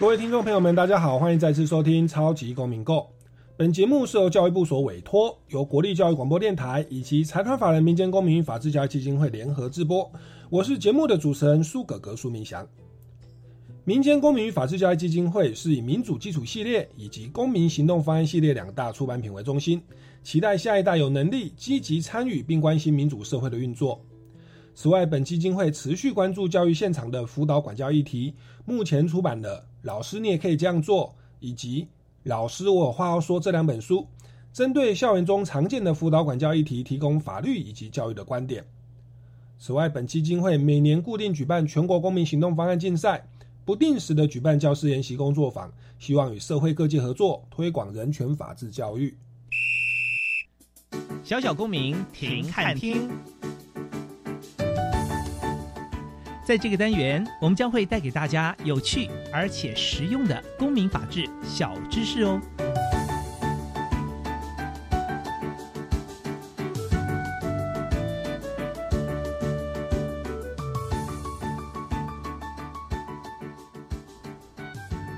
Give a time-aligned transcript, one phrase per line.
[0.00, 2.98] 各位听众朋友们，大家好，欢迎再次收听《超级公民购》。
[3.56, 10.08] 本节目是由教育部所委托，由国立教育广播电台以及财团法人民间公民与法治教育基金会联合制播。
[10.50, 12.64] 我是节目的主持人苏格格苏明祥。
[13.82, 19.82] 民间公民与法治教育基金会是以民主基础系列以及公民行动方案系列两大出版品为中心，
[20.22, 24.00] 期待下一代有能力积极参与并关心民主社会的运作。
[24.76, 28.32] 此外，本基金会持续关注教育现场的辅导管教议题。
[28.64, 31.82] 目前出版的《老师你也可以这样做》以及
[32.24, 34.06] 《老师我有话要说》这两本书，
[34.52, 38.64] 针对校园中常见的辅导管教议题，提供法律以及教育的观点。
[39.58, 43.28] 此外，本基金会每年固定举办全国公民行动方案竞赛，
[43.64, 49.16] 不定时的举办教师研习工作坊，希望与社会各界合作，推广人权法治教育。
[51.22, 53.08] 小小公民停看听。
[56.48, 62.40] 在这个单元，我们将会带给大家有趣而且实用的公民法治小知识哦。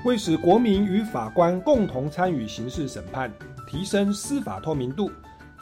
[0.03, 3.31] 为使国民与法官共同参与刑事审判，
[3.69, 5.09] 提升司法透明度，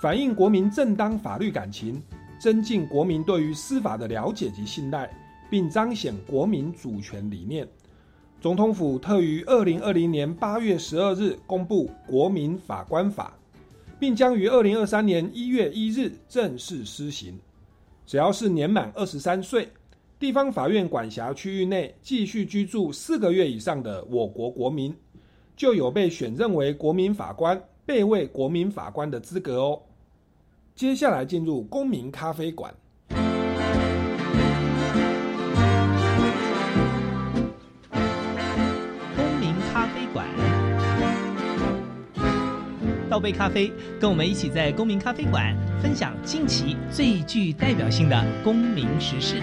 [0.02, 2.02] 反映国民正当法律感情，
[2.42, 5.08] 增进国民对于司法的了解及信赖。
[5.50, 7.68] 并彰显国民主权理念。
[8.42, 13.38] 总统府特于二零二零年八月十二日公布《国民法官法》，
[14.00, 17.38] 并将于二零二三年一月一日正式施行。
[18.06, 19.68] 只要是年满二十三岁、
[20.18, 24.96] 地方法院管辖区域内继续居住四个月以上的我国国民，
[25.58, 29.82] 就有被选任为国民法官、备位国民法官的资格哦。
[30.76, 32.74] 接下来进入公民咖啡馆。
[43.20, 43.70] 倒杯咖啡，
[44.00, 49.42] 跟我们一起在公民咖啡馆分享近期最具代表性的公民时事。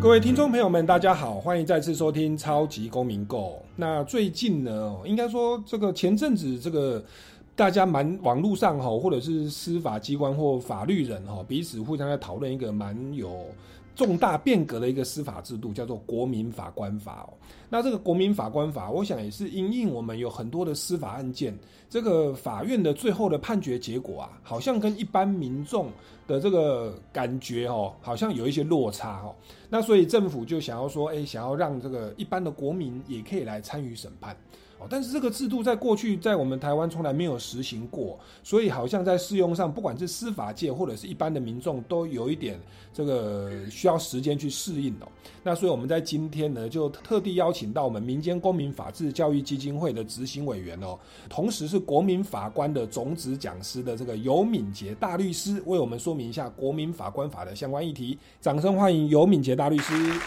[0.00, 3.64] 各位听众朋友们，大家好，欢迎再次收听超级公民购。
[3.76, 7.00] 那最近呢，应该说这个前阵子这个
[7.54, 13.46] 大家蛮网络上哈，或者是司法机关或法律人哈，彼此互相在讨论一个蛮有。
[13.94, 17.34] 重大变革的一个司法制度叫做国民法官法哦。
[17.68, 21.56] 那这个国民法官法，我想也是因应我们有很多的司法案件，
[21.88, 25.88] 这个法院的最后的判决结果啊，好像跟一般民众
[26.26, 29.34] 的这个感觉哦，好像有一些落差哦。
[29.68, 34.36] 那所以政府就想要说，哎，想要让这个一般的国民也可以来参与审判。
[34.88, 42.58] 但是这个制度在过去在我们台湾从来没有实行过，所以好像在适用上，不管是司法界或者是一般的民众，都有一点
[42.92, 45.08] 这个需要时间去适应哦。
[45.42, 50.98] 那所以我们在今天呢，就特地邀请到我们民间公民法治教育基金会的执行委员哦，
[51.28, 58.18] 同时是国民法官的种子讲师的这个尤敏杰大律师，为我们说明一下国民法官法的相关议题。
[58.40, 60.20] 掌声欢迎尤敏杰大律师。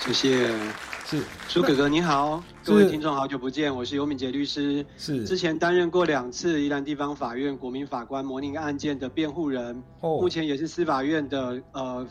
[0.00, 0.87] 谢谢。
[1.08, 1.22] 是。
[1.48, 5.24] 苏哥哥你好，各位听众好久不见，我是尤敏杰律师，是。
[5.24, 12.06] 之前担任过两次宜兰地方法院国民法官模拟案件的辩护人，哦，目前也是司法院的呃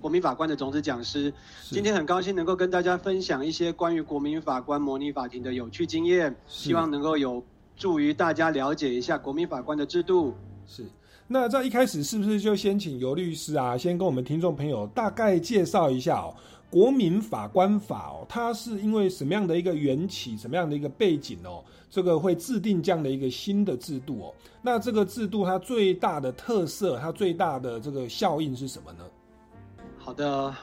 [0.00, 1.32] 国民法官的种子讲师，
[1.70, 7.40] 今天很高兴能够跟大家分享一些关于国民法官模拟法庭的有趣经验，希望能够有
[7.76, 10.34] 助于大家了解一下国民法官的制度。
[10.66, 10.84] 是，
[11.28, 16.34] 那在一开始是不是就先请尤律师啊，先跟我们听众朋友大概介绍一下哦。
[16.70, 24.34] 国民法官法哦，它是因为什么样的一个缘起，什么样的一个背景哦，这个会制定这样的一个新的制度哦。
[24.62, 29.04] 那这个制度它最大的特色，它最大的这个效应是什么呢？
[29.98, 30.54] 好的，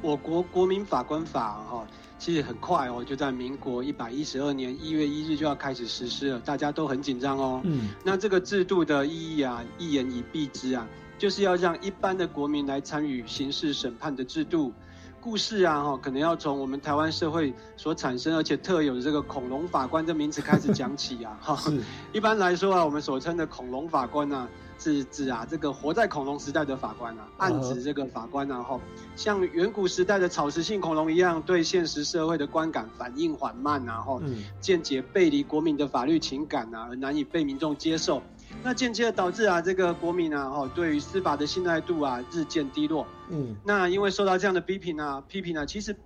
[0.00, 1.86] 我国国民法官法哈，
[2.18, 7.60] 其实很快哦，就在民国一百一十二年一月一日就要开始实施了，大家都很紧张哦。
[7.64, 14.72] 嗯，那这个制度的意义啊，一言以蔽之啊，就是要让一般的国民来参与刑事审判的制度。
[15.20, 21.58] 故事啊，哈，可能要从我们台湾社会所产生而且特有的这个“恐龙法官”这名词开始讲起啊，哈。
[22.12, 24.48] 一般来说啊，我们所称的“恐龙法官”呢。
[24.82, 28.80] 是指啊，这个活在恐龙时代的法官啊，暗指这个法官啊，哈，
[29.14, 34.18] 像远古时代的草食性恐龙一样，对现实社会的观感反应缓慢啊，哈，
[34.58, 38.22] 间接背离国民的法律情感啊，而难以被民众接受，
[38.62, 43.06] 那间接的导致啊，这个国民啊，哦，对于司法的信赖度啊，日渐低落。
[43.28, 45.96] 嗯，那因为受到这样的批评啊，批评啊，其实。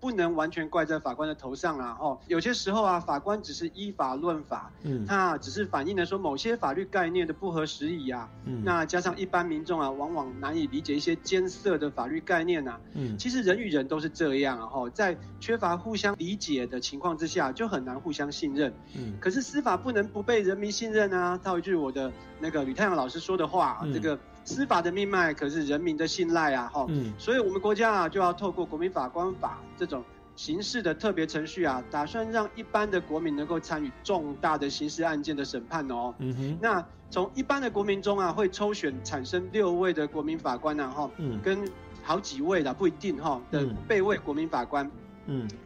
[0.00, 1.96] 不能完全怪在法官的头上啊！
[2.00, 8.28] 哦，有些时候啊，法官只是依法论法，嗯，那只是反映了说某些法律概念的不合时宜啊。
[8.44, 12.78] 嗯，那加上一般民众啊，往往难以理解一些艰涩的法律概念呐。
[12.94, 14.68] 嗯，其实人与人都是这样啊！
[14.72, 18.72] 哦，在缺乏互相理解的情况之下，就很难互相信任。
[18.96, 21.38] 嗯，可是司法不能不被人民信任啊！
[21.42, 24.18] 套一句我的那个吕太阳老师说的话，这个。
[24.48, 26.86] 司法的命脉可是人民的信赖啊，哈，
[27.18, 30.02] 所以我们国家啊就要透过国民法官法这种
[30.36, 36.14] 刑事的特别程序啊，打算让一般的国民能够参与重大的刑事案件的审判哦。
[36.18, 41.10] 嗯哼，那从一般的国民中啊，会抽选产生六位的国民法官啊，哈，
[41.42, 41.58] 跟
[42.02, 44.86] 好几位的不一定哈的备位国民法官。
[44.86, 44.90] 嗯，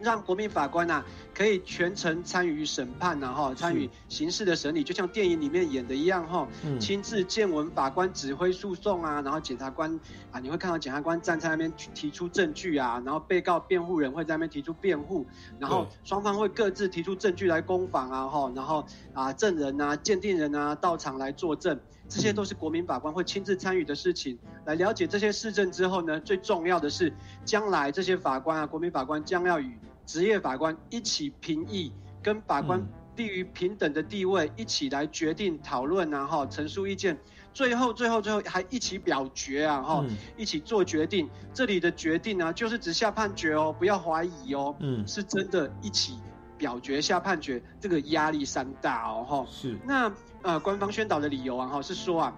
[0.00, 1.04] 让国民法官呐
[1.34, 6.48] 可以全程参与审判呐哈，参与刑事的审理，就像电影里面演的一样哈，
[6.80, 9.98] 亲自见闻法官指挥诉讼啊，然后检察官
[10.30, 15.26] 啊，你会看到检察官站在那边提出证据啊，然后被告辩护人会在那边提出辩护，
[15.58, 21.78] 然后双方会各自提出证据来攻防啊哈，然后啊证人啊、鉴定人啊到场来作证。
[22.14, 24.38] 这些都是国民法官会亲自参与的事情。
[24.66, 27.10] 来了解这些市政之后呢，最重要的是，
[27.42, 31.90] 将来这些法官啊，国民法官将要与职业法官一起评议，
[32.22, 32.86] 跟法官
[33.16, 37.18] 低于平等的地位，一起来决定、讨论，然后陈述意见，
[37.54, 40.04] 最后、最后、最后还一起表决啊，哈，
[40.36, 41.30] 一起做决定。
[41.54, 46.18] 这里的决定呢，就是只下判决哦，不要怀疑哦，嗯，是真的一起
[46.62, 50.12] 表决下判决，这个压力山大哦，哈，是那。
[50.44, 52.34] 呃，官方宣导的理由啊，哈，是说啊，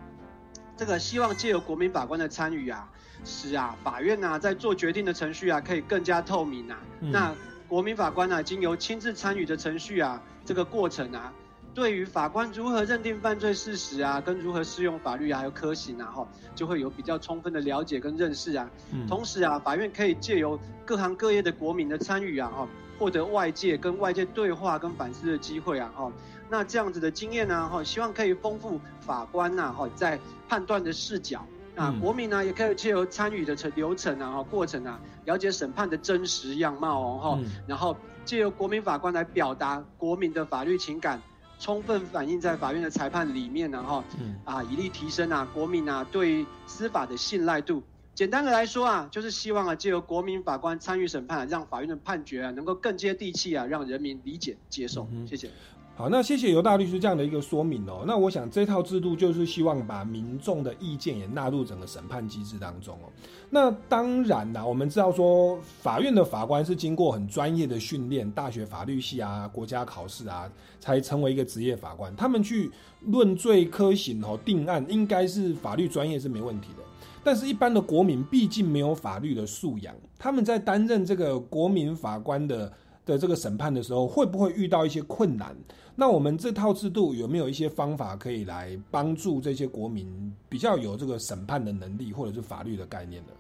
[0.77, 2.87] 这个希望借由国民法官的参与啊，
[3.25, 6.79] 使啊法院呐在做决定的程序啊可以更加透明啊。
[7.01, 7.35] 那
[7.67, 11.33] 国民法官呢，经由亲自参与的程序啊，这个过程啊，
[11.73, 18.69] 对于法官如何认定犯罪事实啊，跟如何适用法律啊，还有科刑啊，哈，就会有比较充分的了解跟认识啊。
[19.09, 22.69] 同时啊，法院可以借由各行各业的国民的参与啊，哈，
[22.99, 26.13] 获得外界跟外界对话跟反思的机会啊，哈。
[26.49, 30.19] 那这样子的经验呢，哈，希望可以丰富法官呐，哈，在
[30.49, 31.45] 判断的视角。
[31.77, 37.39] 啊国民呢，也可以借由参与的程流程啊，哈，过程啊，了解审判的真实样貌哦，哈。
[37.67, 41.21] 然后借由国民法官来表达国民的法律情感，
[41.59, 44.05] 充分反映在法院的裁判里面呢，哈。
[44.45, 47.83] 啊，以力提升啊，国民啊对司法的信赖度。
[48.15, 55.09] 简单的来说啊，就是希望啊，借由国民法官参与审判，让法院的判决啊能够更接地气啊，让人民理解接受。
[55.29, 55.51] 谢谢。
[55.97, 58.05] 好，那谢谢尤大律师这样的一个说明哦。
[58.07, 63.11] 那我想这套制度就是希望把民众的意见也纳入整个审判机制当中哦。
[63.51, 70.51] 那当然啦，我们知道说法院的法官是经过很专业的训练，大学法律系啊、国家考试啊，
[70.81, 72.15] 才成为一个职业法官。
[72.17, 72.71] 他们去
[73.07, 76.84] 论罪科刑哦、定案，应该是法律专业是没问题的。
[77.25, 82.71] 但是，一般的国民毕竟没有法律的素养，他们在担任这个国民法官的
[83.07, 85.57] 的这个审判的时候，会不会遇到一些困难？
[85.97, 93.33] 那我们这套制度有没有一些方法可以来帮助这些国民比较有这个审判的能力，或者是法律的概念呢？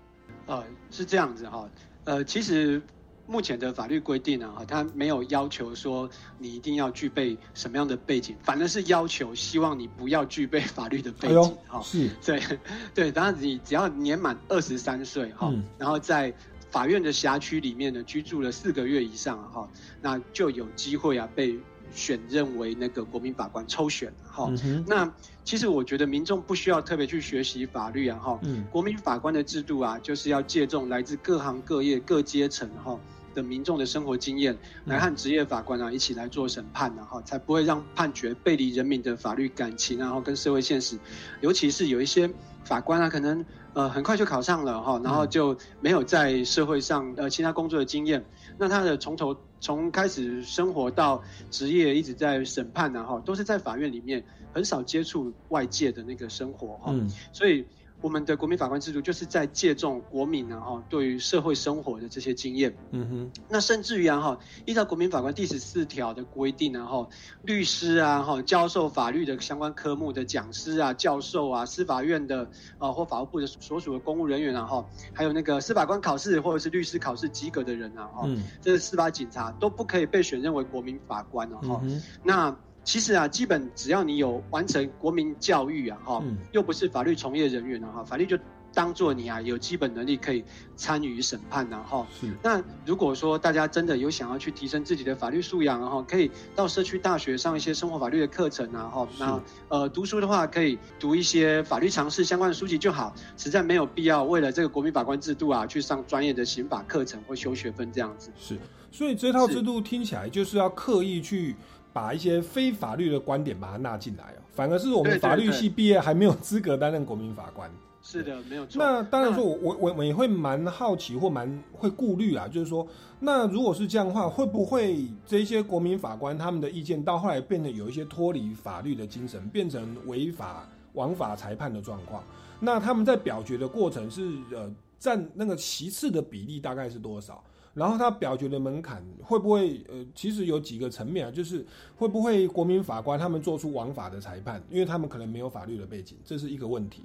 [0.46, 1.68] 呃，是这样子哈，
[2.04, 2.80] 呃，其实
[3.26, 11.80] 目前的法律规定啊，哈，它没有要求说你一定要具备什么样的背景，反而是要求希望你不要具备法律的背景哈。
[11.82, 12.42] 是，对，
[12.94, 16.34] 对，当然你只要年满二十三岁哈，然后在
[16.70, 19.68] 法院的辖区里面呢居住了四个月以上哈，
[20.00, 21.58] 那就有机会啊被。
[21.96, 24.50] 选任为那个国民法官抽选哈，
[24.84, 25.08] 那
[25.44, 32.98] 其实我觉得民众不需要特别去学习法律啊哈，国民法官的制度啊，就是要借重来自各行各业各阶层哈
[33.34, 40.98] 的民众的生活经验，来和职业法官啊一起来做审判的哈，才不会让判决背离人民的法律感情然后跟社会现实，
[41.40, 42.30] 尤其是有一些
[42.64, 48.24] 法官啊可能呃很快就考上了哈，然后就没有在社会上呃其他工作的经验。
[48.58, 56.94] 那他的从头从开始生活到职业，一直在审判然后都是在法院里面，很少接触外界的那个生活哈。
[57.32, 57.64] 所以
[58.04, 62.76] 我们的国民法官制度就是在借重国民啊哈对于社会生活的这些经验。
[62.90, 63.42] 嗯哼。
[63.48, 67.08] 那甚至于啊哈，依照国民法官第十四条的规定啊哈，
[67.44, 72.46] 律师啊哈，教授法律的相关科目的讲师啊、教授啊、司法院的
[72.76, 78.28] 啊或法务部的所属的公务人员啊哈，还有那个司法官考试或者是律师考试及格的人啊哈，
[78.60, 81.82] 这是司法警察都不可以被选任为国民法官啊哈。
[82.22, 82.54] 那
[82.84, 86.22] 其实啊，基本只要你有完成国民教育啊，哈，
[86.52, 88.38] 又不是法律从业人员啊，哈，法律就
[88.74, 90.44] 当做你啊有基本能力可以
[90.76, 92.30] 参与审判然后，是。
[92.42, 99.08] 那如果说大家真的有想要去提升自己的法律素养然后，可以到社区大学上一些生活法律的课程啊，哈。
[99.18, 108.30] 那呃，读书的话可以读一些法律常识相关的书籍就好，实在没有必要为了这个国民法官制度啊去上专业的刑法课程或修学分这样子。
[108.38, 108.58] 是。
[108.90, 111.56] 所以这套制度听起来就是要刻意去。
[111.94, 117.70] 把一些非法律的观点把它纳进来哦，反而是我们法律系毕业还没有资格担任国民法官。
[118.02, 118.78] 是的，没有错。
[118.78, 122.86] 那当然说，我我我我也会蛮好奇或蛮会顾虑啊，就是说，
[123.20, 132.22] 那如果是这样的话，会不会这些国民法官他们的意见到后来变得有一些脱离法律的精神，变成违法枉法裁判的状况？
[132.60, 137.42] 那他们在表决的过程是呃占那个其次的比例大概是多少？
[137.74, 141.66] 然后他表决的门槛会不会呃，其实有几个层面啊，就是
[141.96, 147.02] 会不会国民法官他们做出枉法的裁判，因为他们可能没有法律的背景，这是一个问题。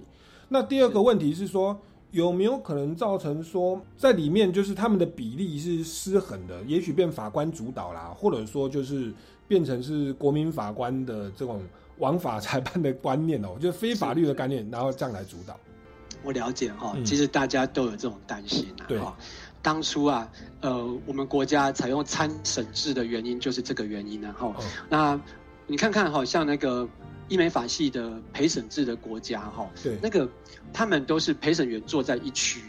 [0.48, 1.80] 那第二个问题是说，
[2.12, 9.12] 有没有可能造成说在里面就是他们的比例是失衡的，也许变法官主导啦，或者说就是
[9.48, 11.62] 变成是国民法官的这种
[11.98, 15.56] 枉法裁判的观念哦，就是非法律的概念，然后这样来主导。
[16.22, 18.86] 我了解哈，其实大家都有这种担心啊。
[18.88, 19.00] 对。
[19.62, 20.30] 当初啊，
[20.62, 24.34] 呃，我们国家采用参审制的原因就是这个原因呢。
[24.38, 24.54] 哈，
[24.90, 25.20] 那
[25.68, 26.88] 你看看好，像那个
[27.28, 30.30] 医美法系的陪审制的国家哈，对，那个
[30.72, 32.62] 他们都是陪审员坐在一区。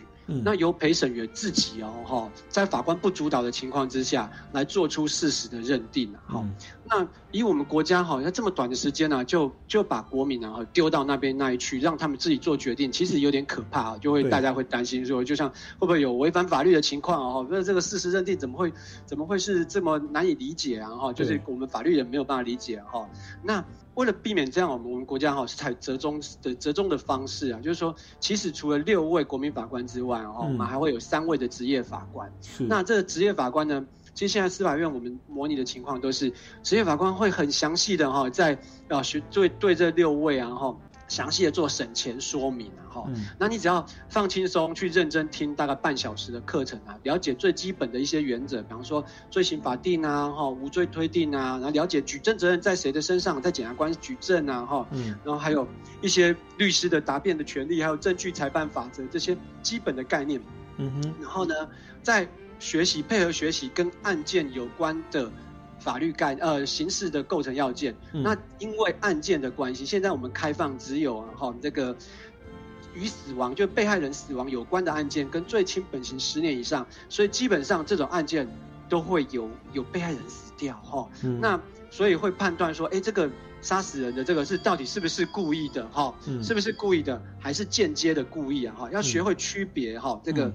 [0.44, 6.44] 那由陪审员自己哦，哈，在法官不主导的情况之下来做出事实的认定啊，哈。
[6.84, 17.32] 那以我们国家哈，在这么短的时间呢，就就把国民呢丢到那边那一区，让他们自己做决定，其实有点可怕啊，就会大家会担心说，就像会不会有违反法律的情况啊？
[17.34, 18.72] 哈，那这个事实认定怎么会
[19.06, 20.90] 怎么会是这么难以理解啊？
[20.90, 23.08] 哈，就是我们法律人没有办法理解哈。
[23.42, 23.64] 那
[24.00, 32.33] 为了避免这样，我们我们国家哈是采折中的折中的方式啊，就是说，其实除了六位国民法官之外，哦，我们还会有三位的职业法官。
[32.61, 40.75] 那这个职业法官呢，其实现在司法院我们模拟的情况都是职业法官会很详细的哈，在啊学对对这六位啊哈。
[41.11, 54.87] 详细的做省钱说明啊，哈，那你只要放轻松去认真听大概半小时的课程啊，了解最基本的一些原则，比方说罪行法定啊，哈，无罪推定啊，然后了解举证责任在谁的身上，在检察官举证啊，哈，
[55.25, 55.67] 然后还有
[56.00, 60.40] 一些律师的答辩的权利，还有证据裁判法则这些基本的概念，
[60.76, 61.55] 嗯哼，然后呢，
[62.05, 62.29] 在
[62.61, 65.29] 学习配合学习跟案件有关的。
[65.80, 71.96] 法律概呃刑事的构成要件，那因为案件的关系，现在我们开放只有哈这个
[72.94, 78.46] 与死亡就被害人死亡有关的案件，跟最轻本刑十年以上，所以基本上这种案件
[78.88, 81.08] 都会有有被害人死掉哈。
[81.40, 81.60] 那
[81.90, 83.28] 所以会判断说，哎，这个
[83.62, 86.14] 杀死人的这个是到底是不是故意的哈？
[86.42, 88.75] 是不是故意的，还是间接的故意啊？
[88.76, 90.52] 哈，要学会区别哈这个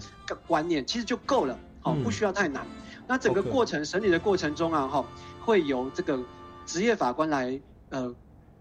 [0.48, 2.66] 观念，其实就够了，好，不需要太难。
[3.08, 5.06] 那整个过程审理的过程中啊，哈，
[5.42, 6.20] 会由这个
[6.66, 7.60] 职业法官来
[7.90, 8.14] 呃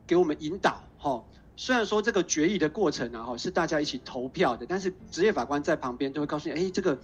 [0.06, 1.22] 给我们引导，哈。
[1.56, 6.98] 虽然说这个决议的过程啊，哈，是大家一起投票的，但是职业法官在旁边都会告诉你，哎，这个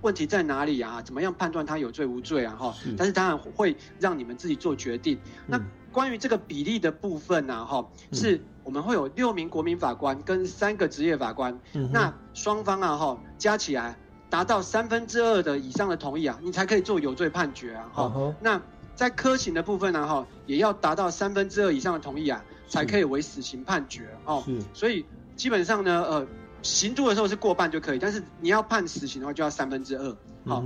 [0.00, 1.02] 问题在哪里啊？
[1.02, 2.54] 怎么样判断他有罪无罪啊？
[2.56, 5.18] 哈，但是当然会让你们自己做决定。
[5.46, 5.60] 那
[5.90, 11.58] 关于这个比例的部分呢，哈，是我们会有六名国民法官跟三个职业法官，
[11.92, 13.98] 那双方啊，哈，加起来。
[14.30, 17.84] 达到三分之二的以上的同意啊，你才可以做有罪判决啊。
[17.92, 18.04] 哈，
[18.40, 18.62] 那
[18.94, 24.08] 在科刑的部分呢，哈，也要达到三分之二以上的同意啊，才可以为死刑判决。
[24.24, 25.04] 哦，所以
[25.36, 26.26] 基本上呢，呃，
[26.62, 30.16] 刑度的时候是过半就可以，但是你要判死刑的话，就要三分之二。
[30.46, 30.62] 好，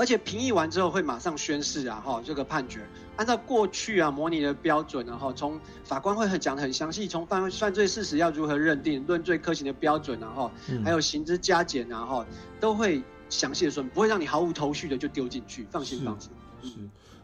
[0.00, 2.80] 而且评议完之后会马上宣誓啊，哈，这个判决
[3.16, 10.50] 按照过去啊模拟的标准，然后从法官会很讲的很详细，从犯犯罪事实要如何认定、论罪科刑的标准，然后
[10.82, 12.24] 还有刑之加减，然后
[12.58, 16.30] 都会详细的说，不会让你毫无头绪的就丢进去，放心放心。
[16.62, 16.70] 是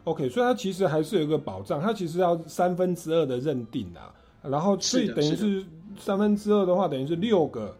[0.03, 5.65] ，OK，所以它其实还是有一个保障，它其实要三分之二的认定啊，然后所以等于是
[5.99, 7.75] 三分之二的话，等于是六个，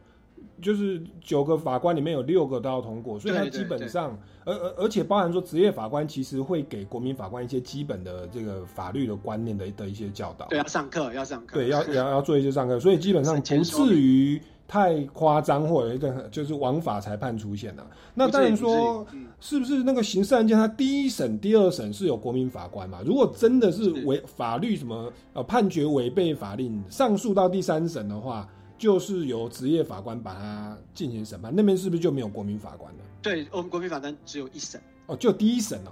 [0.62, 14.42] 就是九个法官里面有六个都要通过，所以它基本上，而而而且包含说职业法官其实会给国民法官一些基本的这个法律的观念的的一些教导，对，要上课要上课，对，要要要做一些上课，所以基本上不至于。
[14.70, 17.88] 太夸张，或者就是枉法裁判出现了。
[18.14, 19.08] 那当然说，
[19.40, 23.00] 是不是那个刑事案件，它第一审、第二审是有国民法官嘛？
[23.06, 28.46] 如果真的是违法律什么呃判决违背法令，上诉到第三审的话，
[28.77, 31.53] 就是由职业法官把它进行审判。
[31.55, 33.00] 那边是不是就没有国民法官了？
[33.22, 35.91] 对我们国民法官只有一审哦，就第一审哦。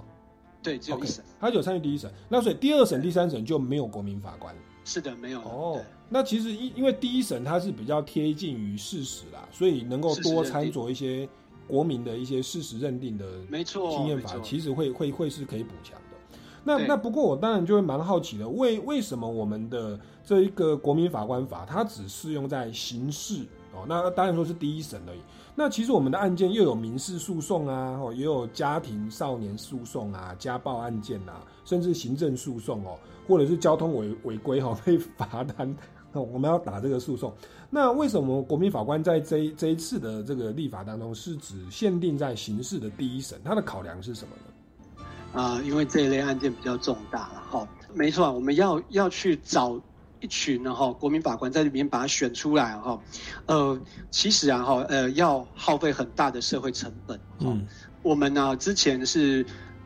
[0.62, 4.52] 对，只有一审，他有参与第一审，那所以第二审、第三审就没有国民法官。
[4.84, 5.80] 是的，没有哦。
[6.08, 11.28] 那其实因因为第一审它是比较贴近于事实啦，所以能够多参酌一些
[11.68, 16.38] 国民的一些事实认定的，没错，经验法其实会会会是可以补强的。
[16.64, 23.84] 那那不过我当然就会蛮好奇的，为为什么我们的这一个国民法官法它只适用在刑事哦？
[23.88, 25.18] 那当然说是第一审而已。
[25.54, 35.74] 那其实我们的案件又有民事诉讼啊，哦，也有家庭少年诉讼啊，家暴案件啊，甚至行政诉讼哦，或者是交通违违规哈被罚单，
[36.12, 37.32] 那我们要打这个诉讼。
[37.70, 43.40] 那为什么国民法官在这这一次的这个立法当中是只限定在刑事的第一审？
[43.44, 45.40] 他的考量是什么呢？
[45.40, 47.68] 啊，因为这一类案件比较重大了哈。
[47.94, 49.80] 没错，我们要要去找。
[50.20, 53.00] 一群呢哈，国民法官在里面把它选出来哈，
[53.46, 53.80] 呃，
[54.10, 57.20] 其实啊哈，呃，要耗费很大的社会成本。
[57.40, 57.66] 嗯，
[58.02, 59.44] 我们呢之前是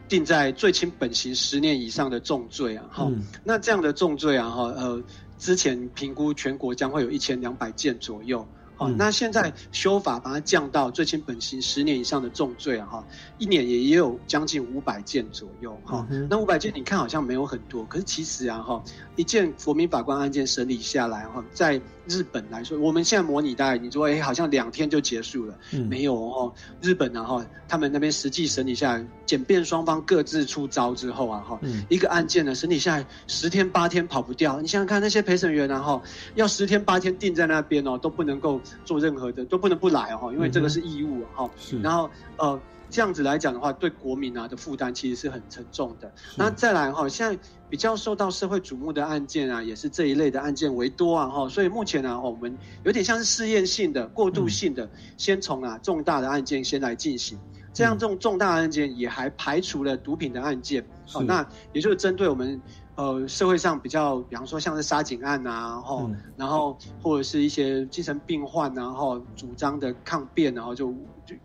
[0.08, 3.10] 定在最轻本刑十年以上的重罪啊哈，
[3.44, 5.02] 那这样的重罪啊哈，呃，
[5.38, 8.46] 之前评估全国将会有一千两百件左右。
[8.80, 13.04] 哦，那现在修法把它降到最轻本刑十年以上的重罪啊，哈，
[13.36, 18.82] 一年也也有将近五百件左右，哈，那五百件你看好像没有很多，可是其实啊，哈，
[19.16, 21.78] 一件国民法官案件审理下来，哈，在
[22.10, 25.54] 日本来说，我们现在模拟大概你说，哎，好像两天就结束了，
[25.88, 26.52] 没有哦，
[26.82, 36.02] 日本然后他们那边实际审理下来，检辩双方各自出招之后啊，哈，一个案件呢审理下来十天八天跑不掉，你想想看那些陪审员然后
[36.34, 38.60] 要十天八天定在那边哦，都不能够。
[38.84, 41.48] 做任何的都不能不来哦，因为这个是义务哈。
[41.56, 41.80] 是。
[41.80, 46.12] 然后呃，这样子来讲的话，对国民啊的负担其实是很沉重的。
[46.36, 51.48] 那再来哈，现在比较受到社会瞩目的案件啊，也是这一类的案件为多啊哈。
[51.48, 57.38] 所以目前呢，我们有点像是试验性的、过渡性的，先从啊重大的案件先来进行。
[57.72, 60.84] 这样这种重大案件也还排除了毒品的案件。
[61.06, 62.60] 好，那也就是针对我们。
[62.96, 70.94] 呃，社会上比较，比方说像是杀警案啊，然后，然后或者是一些精神病患，然后主张的抗辩，然后就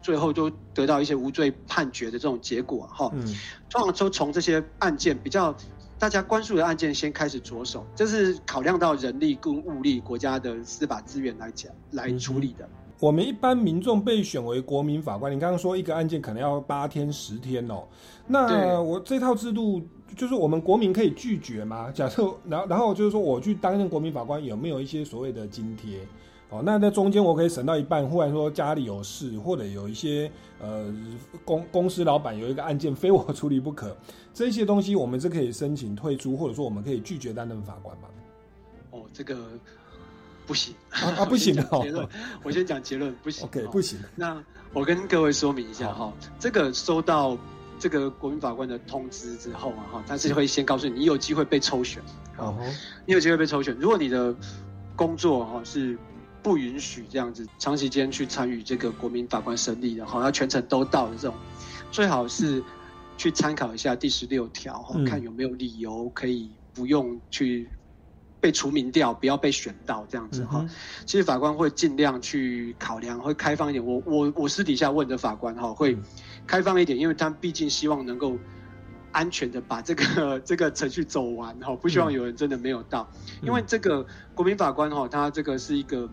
[0.01, 3.11] 最后就得到一些无罪判决的这种结果，哈。
[3.13, 3.35] 嗯。
[3.69, 5.55] 通常都从这些案件比较
[5.97, 12.67] 大家关注的案件先开始着手，这是考量到人力跟物力、国家的司法资源来讲来处理的。
[12.99, 17.83] 我们一般民众被选为国民法官，你刚刚说一个案件可能要八天十天哦，
[18.27, 19.81] 那我这套制度。
[20.15, 21.91] 就是我们国民可以拒绝吗？
[21.91, 25.99] 假设，然后，然后就是说，我去担任国民法官，有没有一些所谓的津贴？
[26.55, 30.93] 哦，那在中间我可以省到一半，忽然说家里有事，或者有一些呃
[31.43, 33.95] 公公司老板有一个案件非我处理不可，
[34.33, 38.07] 这些东西我们是可以申请退出，或者说我们可以拒绝担任法官吗？
[38.91, 39.37] 哦，这个
[40.47, 41.63] 不行啊，不行的。
[41.81, 42.07] 结论，
[42.43, 43.45] 我先讲结论，不行。
[43.45, 43.99] OK，不行。
[44.15, 44.41] 那
[44.73, 47.37] 我跟各位说明一下哈，这个收到。
[47.77, 52.01] 这个国民法官的通知之后啊，哈，他是会先告诉你，你有机会被抽选，
[52.37, 52.55] 哦，
[53.05, 53.75] 你有机会被抽选。
[53.77, 54.33] 如果你的
[54.95, 55.97] 工作哈是
[56.45, 61.35] 不允许这样子长时间去参与这个国民法官审理的，哈，要全程都到的这种，
[61.89, 62.63] 最好是
[63.17, 67.67] 去参考一下第十六条，哈，看有没有理由可以不用去
[68.39, 70.63] 被除名掉，不要被选到这样子哈。
[71.07, 73.83] 其实法官会尽量去考量，会开放一点。
[73.83, 75.97] 我我我私底下问的法官哈会。
[76.47, 78.37] 开放一点，因为他毕竟希望能够
[79.11, 83.09] 安全的把这个 这个程序走完哈，不希望有人真的没有到。
[83.41, 84.05] 因为这个
[84.35, 86.09] 国民法官哈，他这个是一个嗯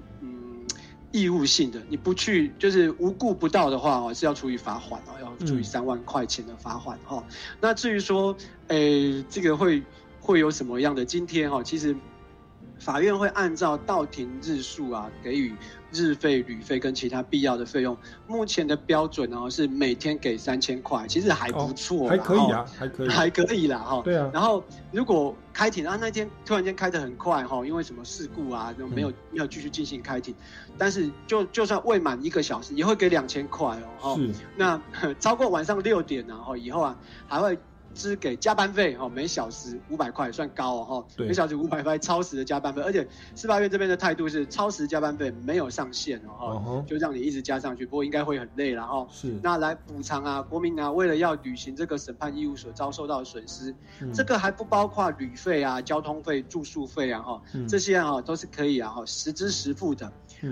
[1.13, 7.23] 义务性的，你不去就是无故不到的话哦，是要处以罚款哦，要处以三万块钱的罚款哈。
[7.61, 8.35] 那至于说
[8.69, 9.83] 诶这个会
[10.21, 11.95] 会有什么样的今天哈，其实
[12.83, 15.55] 法院会按照到庭日数啊给予。
[15.95, 17.95] 日费、旅费跟其他必要的费用，
[18.27, 24.01] 目前的标准呢是每天给三千块，其实还不错，还可以啊，还可以，还可以啦哈。
[24.03, 24.31] 对啊。
[24.33, 30.35] 然后如果开庭啊，那天突然间开得很快哈，因为什么事故啊，就没有没有继续进行开庭，
[30.79, 34.17] 但是就就算未满一个小时，也会给两千块哦。
[34.17, 34.31] 是。
[34.57, 34.81] 那
[35.21, 36.97] 超过晚上六点然后以后啊，
[37.29, 37.59] 还会。
[37.95, 49.33] 支给加班费哦，每小时五百块算高哦哈，每小时五百块超时的加班费，而且司法院这边的态度是超时加班费没有上限哦哈，就让你一直加上去，不过应该会很累然后是。
[49.43, 53.75] 那来补偿啊，国民啊为了要履行这个审判义务所遭受到的损失，
[54.13, 60.11] 这个还不包括旅费啊、交通费、住宿费啊哈，这些啊都是可以啊哈实支实付的。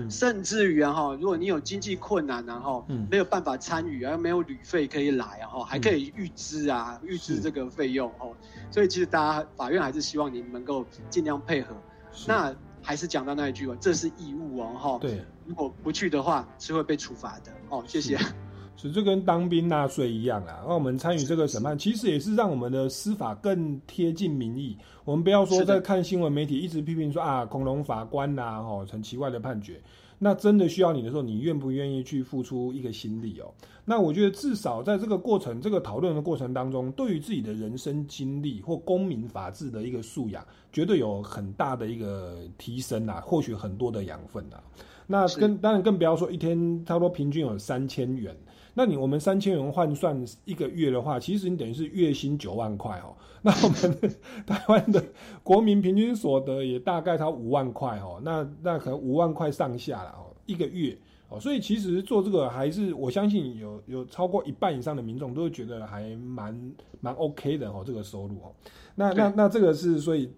[0.09, 8.35] 甚至于哈，如果你有经济困难，然后没有办法参与，然后没有旅费可以来，然后还可以预支啊，预支这个费用哦。
[8.69, 11.75] 所以其实大家法院还是希望你能够尽量配合。
[12.27, 14.97] 那还是讲到那一句话，这是义务哦，哈。
[14.99, 17.83] 对，如果不去的话是会被处罚的哦。
[17.87, 18.17] 谢谢。
[18.87, 24.77] 是就跟当兵纳税一样啊，那我们参与这个审判，其实也是让我们的司法更贴近民意。
[25.03, 29.79] 我们不要说在看新闻媒体一直批评说啊，恐龙法官呐，吼，很奇怪的判决。
[30.23, 33.51] 那真的需要你的时候，你愿不愿意去付出一个心力哦？
[33.83, 44.61] 那我觉得至少在这个过程、这个讨论的过程当中，对于自己的人生经历或公民法治的一个素养，绝对有很大的一个提升啊，获取很多的养分啊。
[45.07, 48.35] 那跟当然更不要说一天差不多平均有三千元。
[48.73, 53.15] 那你我们三千元换算一个月的话，其实你等于是月薪九万块哦。
[53.43, 55.03] 那我们台湾的
[55.43, 58.21] 国民平均所得也大概才五万块哦。
[58.23, 61.39] 那那可能五万块上下了哦，一个月哦。
[61.39, 68.53] 所以其实做这个还是我相信有有超过一半以上的民众都会觉得还蛮蛮 OK 的哦，这个收入哦。
[68.95, 70.31] 那那那这个是所以。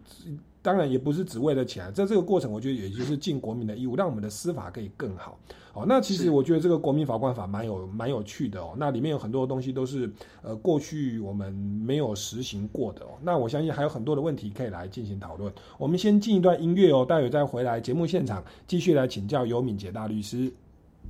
[0.63, 5.37] 当然也不是只为了钱，在这个过程，我觉得也就是尽国民的义务，让我们的司法可以更好。
[5.73, 8.73] 哦，那其实我觉得这个国民法官法蛮有蛮有趣的哦。
[8.77, 10.09] 那里面有很多东西都是
[10.41, 13.09] 呃过去我们没有实行过的哦。
[13.21, 15.51] 那我相信还有很多的问题可以来进行讨论。
[15.77, 20.53] 我们先进一段音乐哦，待会再回来节目现场继续来请教尤敏杰大律师。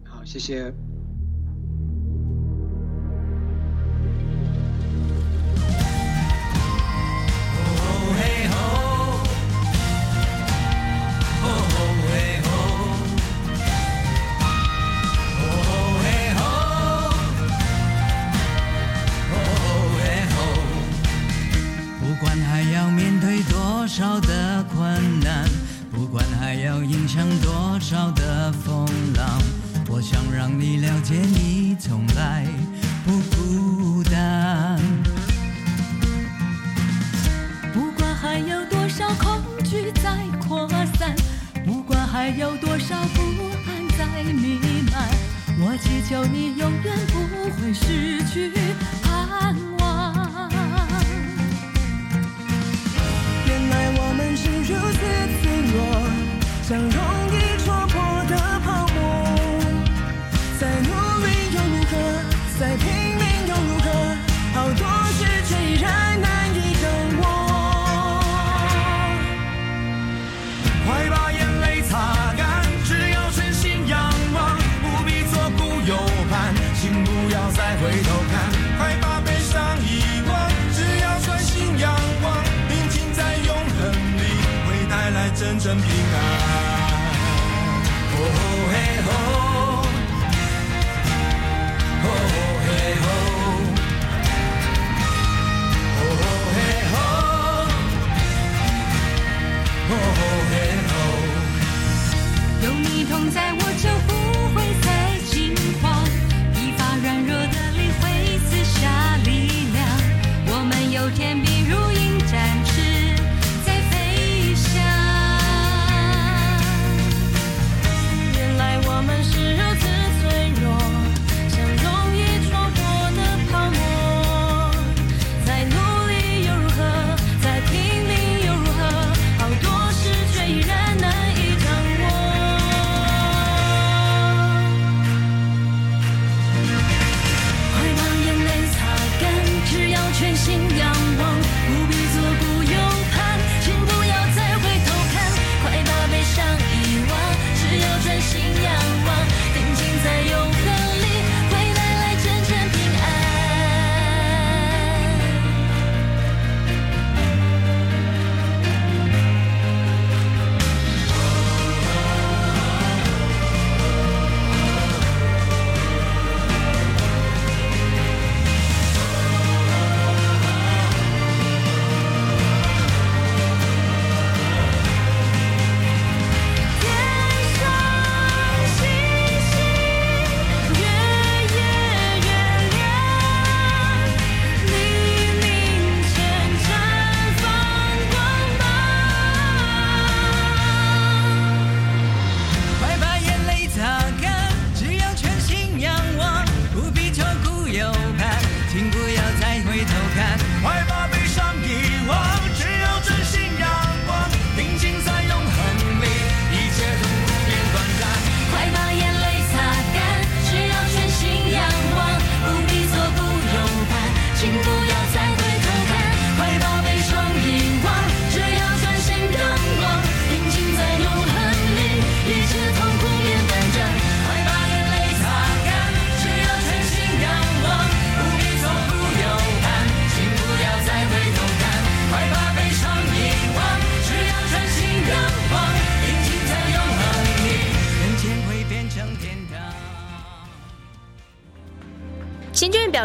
[0.04, 0.74] 好，谢谢。
[85.36, 86.43] 真正平安。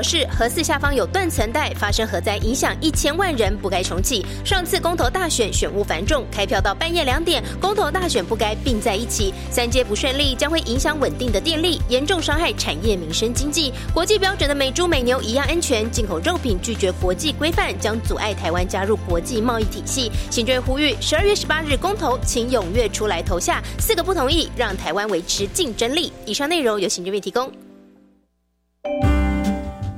[0.09, 4.25] 是，核四下方有断层带，发生核灾，影响一千万人，不该重启。
[4.43, 9.35] 上次公投大选选务繁重，开票到半夜两点，公投大选不该并在一起。
[9.51, 13.71] 三阶不顺利，将会影响稳定的电力，严重伤害产业、民生、经济。
[13.93, 20.11] 国际标准的美猪美牛一样安全，进口肉品拒绝国际规范，将阻碍台湾加入国际贸易体系。
[20.31, 23.63] 行政院呼吁，十二月十八日公投，请踊跃出来投下。
[23.79, 26.11] 四个不同意，让台湾维持竞争力。
[26.25, 27.53] 以上内容由行政院提供。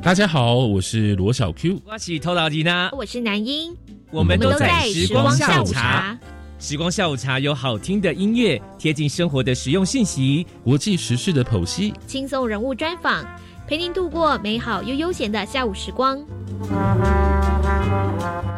[0.03, 3.77] 大家好，我是罗小 Q，我是偷老吉娜，我是南英，
[4.11, 6.19] 我们都在时光下午茶。
[6.59, 7.39] 时光下午茶。
[7.39, 13.23] 有好听的音乐，贴近生活的实用信息，国际时事的剖析，轻松人物专访，
[13.67, 16.19] 陪您度过美好又悠闲的下午时光。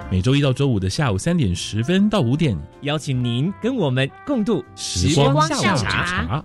[0.08, 6.44] 每周一到周五的下午三点十分到五点，邀请您跟我们共度时光下午茶。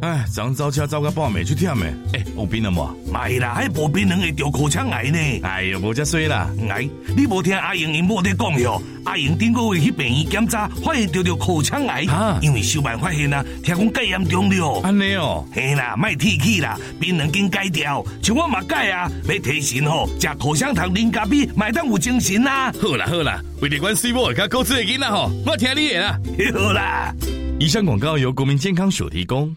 [0.00, 1.92] 哎，昨早车走个半暝去忝诶！
[2.14, 2.96] 哎，有病了无？
[3.12, 5.18] 买啦，还无病人会得口腔癌呢！
[5.42, 6.48] 哎呀，无遮衰啦！
[6.70, 8.80] 哎，你无听阿英因某在讲哟？
[9.04, 12.04] 阿英顶个月去病院检查，发现得着口腔癌，
[12.40, 14.80] 因为小办发现啊，听讲介严重了。
[14.84, 22.72] 安尼哦，嘿啦，卖提起啦，病人经改掉，像我嘛改啊，要提神吼，食口香糖、啉咖啡，买当有精神啦。
[22.80, 26.20] 好啦好啦，为了关水某甲高子的囡仔吼，我听你的啦。
[26.54, 27.12] 好啦，
[27.58, 29.56] 以上广告由国民健康署提供。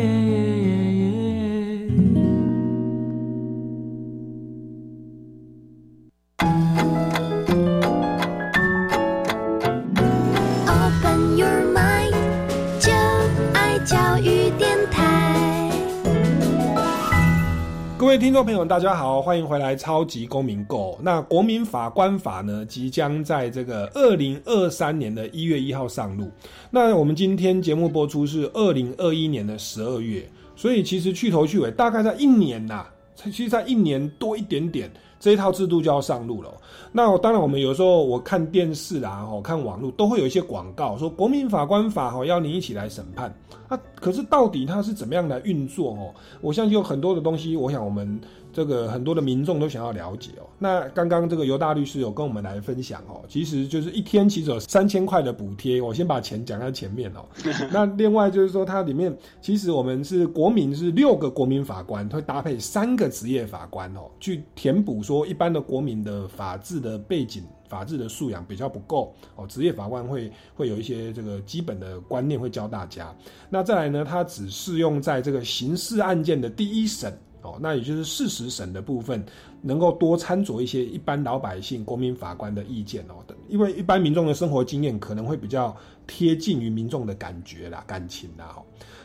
[18.21, 20.91] 听众朋友，大家好，欢迎回来《超级公民购》。
[21.01, 26.29] 那国民法官法呢，即将在这个二零二三年的一月一号上路。
[26.69, 30.23] 那我们今天节目播出是二零二一年的十二月，
[30.55, 34.87] 所以其实去头去尾大概在一年呐，其实在一年多一点点。
[35.19, 36.51] 这一套制度就要上路了。
[36.91, 43.33] 那当然，我们有时候我看电视啊，哦，看网络都会有一些广告说国民法官法哦，要你一起来审判。
[43.67, 46.13] 啊，可是到底它是怎么样来运作哦？
[46.41, 48.19] 我相信有很多的东西，我想我们。
[48.53, 50.43] 这个很多的民众都想要了解哦。
[50.59, 55.81] 那刚刚这个尤大律师有跟我们来分享哦，其实就是一天其实有三千块的补贴。
[55.81, 57.23] 我先把钱讲在前面哦。
[57.71, 69.45] 那另外就是说，它里面其实我们是国民是六个国民法官，会搭配三个职业法官哦，去填补说一般的国民的法治的背景、法治的素养比较不够哦。
[69.47, 73.15] 职业法官会会有一些这个基本的观念会教大家。
[73.49, 77.17] 那再来呢，它只适用在这个刑事案件的第一审。
[77.43, 79.25] 哦，那也就是事实审的部分，
[79.63, 83.15] 能够多参酌一些一般老百姓、国民法官的意见哦。
[83.49, 88.55] 因为一般民众的生活经验可能会比较贴近于民众的感觉啦、感情啦。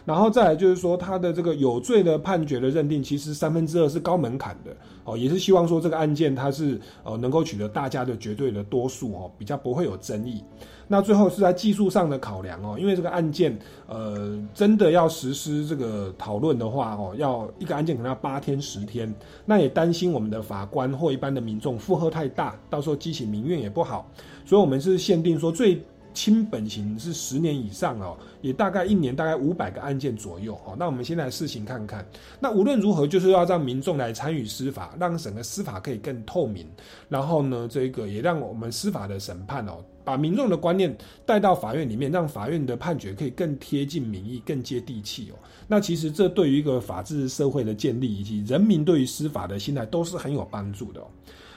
[0.05, 10.43] 然后再来就是说，他的这个有罪的判决的认定，其实三分之二是高门槛的哦，也是希望说这个案件它是呃能够取得大家的绝对的多数哦，比较不会有争议。
[10.89, 19.13] 那最后是在技术上的考量哦，因为这个案件，呃，真的要实施这个讨论的话哦，要一个案件可能要八天十天，
[19.45, 24.09] 那也担心我们的法官或一般的民众负荷太大，到时候激起民怨也不好，
[24.45, 25.83] 所以我们是限定说最
[26.17, 30.75] 轻本刑是十年以上哦，也大概一年大概五百个案件左右哦。
[30.79, 32.05] 那我们先来试行看看。
[32.41, 36.67] 那无论如何，就是要让民众来参与司法，让整个司法可以更透明，
[37.11, 39.85] 然后呢，这个也让我们司法的审判哦。
[40.05, 45.35] 把民众的观念带到法院里面，让法院的判决可以更贴近民意、更接地气哦。
[45.69, 51.07] 那其实这对于一个法治社会的建立，以及人民对于司法的心态，都是很有帮助的哦。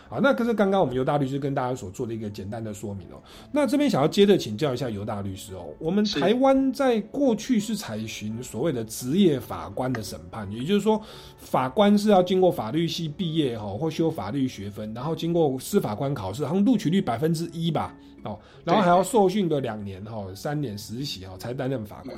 [0.09, 3.21] 好，那可是刚刚我们尤大律师跟大家所做的一个简单的说明哦。
[3.51, 5.67] 那这边想要接着请教一下尤大律师哦。
[5.77, 10.99] 我们台湾在过去是采行所谓的职业法官的审判，也就是说，
[11.37, 22.17] 法官是要经过法律系毕业哈，或修法律学分，然后经过司法官考试，好像录取率百分之一吧，哦，然后还要受训个两年哈，三年实习哈，才担任法官，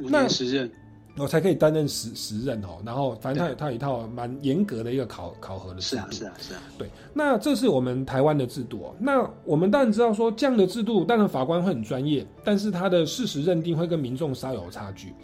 [0.00, 0.70] 五年时任。
[1.18, 6.02] 我才可以担任时时任哦，然后反正他有他有一套蛮严格的一个考考核的制度。
[6.02, 6.62] 是啊，是啊，是啊。
[6.76, 8.94] 对，那这是我们台湾的制度哦。
[8.98, 15.14] 那我们当然知道说这样的制度，当然法官会很专业，但是他的事实认定会跟民众稍有差距。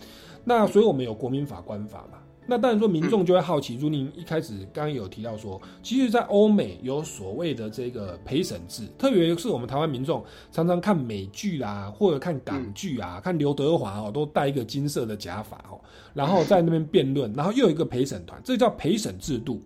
[0.44, 2.18] 那所以我们有国民法官法嘛。
[2.46, 3.76] 那当然说，民众就会好奇。
[3.76, 15.80] 如您一开始刚刚有提到说，其实，在欧美有所谓的这个陪审制，特别是我们台湾民众常常看美剧啦，或者看港剧啊，看刘德华哦，都戴一个金色的假发哦，
[16.12, 19.62] 然后在那边辩论，然后又有一个陪审团，这叫陪审制度。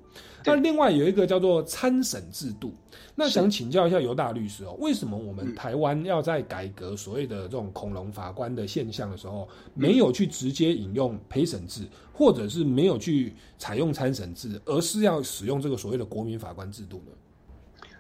[0.49, 2.73] 那另外有一个叫做参审制度。
[3.17, 11.83] 那想请教一下尤大律师哦，为什么我们台湾要在改革所谓的这种恐龙法官的现象的时候，没有去直接引用陪审制，
[12.17, 17.13] 或者是没有去采用参审制，而是要使用这个所谓的国民法官制度呢？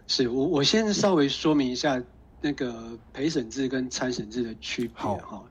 [0.07, 2.03] 是我我先稍微说明一下。
[2.39, 5.43] 那个陪审制跟参审制的区别哈，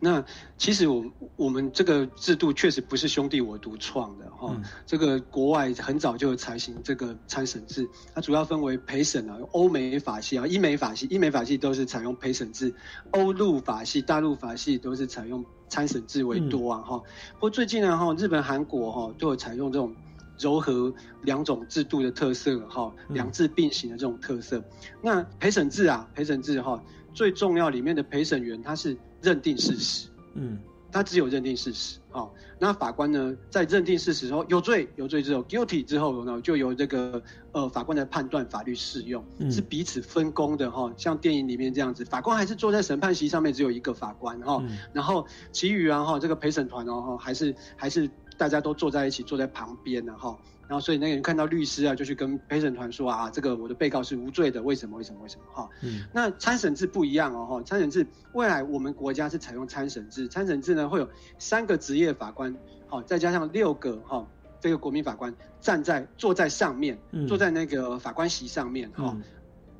[0.00, 0.22] 那
[0.58, 1.04] 其实我
[1.36, 4.54] 我们这个制度确实不是兄弟我独创的哈，
[4.84, 12.74] 这个国外很早就采行这个参审制，它主要分为陪审啊，欧美法系啊，英美法系，英美法系都是采用陪审制，
[13.12, 17.02] 欧陆法系、大陆法系都是采用参审制为多啊哈，
[17.34, 19.90] 不过最近呢哈，日本、韩国哈都有采用这种。
[20.38, 24.60] 柔和两种制度的特色，哈，两制并行的这种特色。
[25.00, 26.82] 那陪审制啊，陪审制哈，
[27.14, 30.58] 最重要里面的陪审员他是认定事实，嗯，
[30.92, 40.92] 他只有认定事实，哦，那法官呢，在认定事实后有罪有罪之后，guilty 之后呢，就由这个呃法官来判断法律适用，是彼此分工的哈。
[40.96, 48.10] 像电影里面这样子，法官还是坐在审判席上面，只有一个法官哈，然后其余啊哈，这个陪审团哦哈，还是还是。
[48.38, 50.36] 大家都坐在一起，坐在旁边的，哈，
[50.72, 54.96] 然后所以那个人看到律师啊，就去跟陪审团说啊，这个我的被告是无罪的，为什么？
[54.96, 55.20] 为什么？
[55.22, 55.44] 为什么？
[55.52, 61.06] 哈，嗯，那参审制不一样哦，哈，参审制未来我们国家是采用参审制，参审制呢会有
[61.38, 62.56] 三个职业法官，
[62.86, 64.26] 好，再加上六个哈，
[64.60, 69.14] 这个国民法官站在坐在上面，坐在那个法官席上面，哈，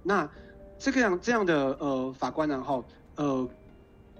[0.03, 0.29] 那
[0.79, 2.85] 这个样这样的呃法官呢，哈，
[3.17, 3.49] 呃。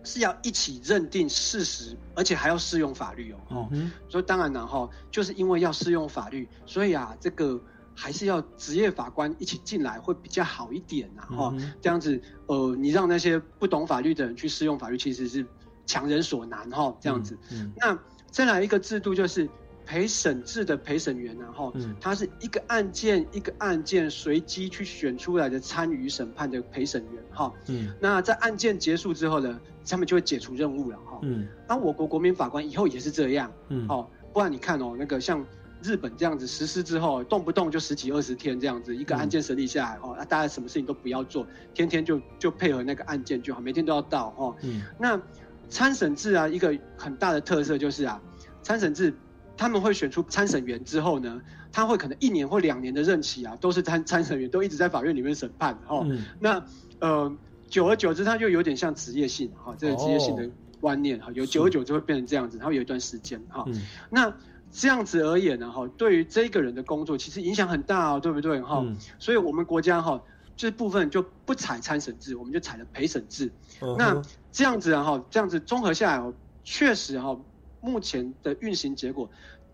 [0.05, 3.37] 是要一起认定事实，而且还要适用法律哦。
[3.49, 3.69] 哦，
[4.09, 7.61] 所以当然了哈，就是因为要适用法律，所以啊，这个
[7.95, 11.23] 还是要职业法官一起进来会比较好一点呐。
[11.37, 15.47] 哈，这样子，呃，你让那些不懂法律的人去适用法律，其实是
[15.87, 16.97] 强人所难哈。
[17.01, 17.39] 这样子，
[17.77, 17.99] 那
[18.31, 19.49] 再来一个制度就是。
[19.85, 35.45] 陪审制的陪审员，然后他是一个案件一个案件随机去选出来的参与审判的陪审员，哈，嗯，那在案件结束之后呢，他们就会解除任务了，哈，嗯，那我国国民法官以后也是这样，嗯，哦，不然你看哦，那个像
[35.83, 45.21] 日本这样子实施之后，动不动就十几二十天这样子，一个案件审理下来，哦，那大家什么事情都不要做，天天就就配合那个案件就好，每天都要到，哦，嗯，那
[45.69, 48.21] 参审制啊，一个很大的特色就是啊，
[48.63, 49.13] 参审制。
[49.55, 51.41] 他们会选出参审员之后呢，
[51.71, 56.05] 他会可能一年或两年的任期啊，都是参参审员，都一直在法院里面审判哦。
[56.41, 56.65] 那
[56.99, 57.31] 呃，
[57.73, 60.47] 久而久之，它就有点像职业性哈，这个职业性的
[60.79, 63.65] 观念哈，有久而久之会变成这样子，它会有一段时间哈。
[64.11, 64.33] 那
[64.71, 68.85] 这样子而言呢哈，对于这个人的工作其实影响很大哦，对不对哈？
[69.19, 70.23] 所以我们国家哈，
[70.55, 73.51] 就是部分就不采参审制，我们就采了陪审制。
[73.97, 74.21] 那
[74.53, 77.37] 这样子哈，这样子综合下来哦，确实哈。
[77.85, 79.29] 目前的运行结果，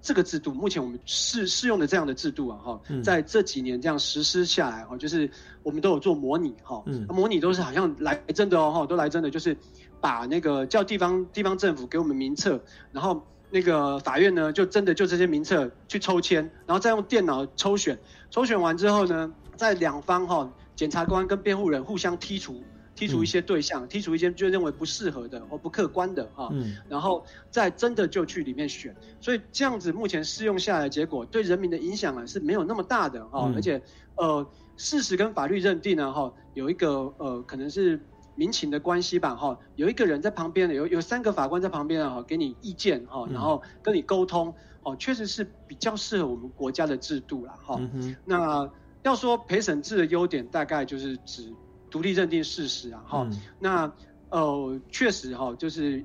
[0.08, 5.30] 这个制度目前我们试试用的这样的制度啊，哈，在这几年这样实施下来，哈，就是
[5.62, 9.54] 我们都有做模拟，哈，模拟都是好像来真的哦，哈，都来真的，就是
[10.00, 12.58] 把那个叫地方地方政府给我们名册，
[12.90, 17.98] 然后那个法院呢就真的就这些名册去抽签，然后再用电脑抽选，
[18.30, 22.62] 抽选完之后呢，在两方哈检察官跟辩护人互相剔除。
[22.98, 26.50] 剔除一些对象，剔除一些就认为不适合的或不客观的哈，
[26.88, 33.80] 然后再真的就去里面选，所以这样子目前试用下来结果对人民的影响啊是没有那么大的哈，而且
[34.16, 34.44] 呃
[34.76, 38.00] 事实跟法律认定呢哈有一个呃可能是
[38.34, 47.80] 民情的关系吧哈，有一个人在旁边有有三个法官在旁边啊哈给你意见哈，然后跟你沟通哦，确实是比较适合我们国家的制度了哈。
[48.24, 48.68] 那
[49.04, 51.54] 要说陪审制的优点，大概就是指。
[51.90, 53.92] 独立认定事实啊，哈，那
[54.30, 56.04] 呃，确实哈，就是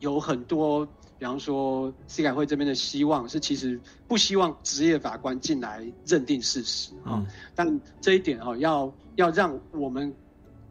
[0.00, 0.86] 有很多，
[1.18, 7.24] 比方说司改会这边的希望是，其实不希望职业法官进来认定事实啊，
[7.54, 10.14] 但这一点哈，要要让我们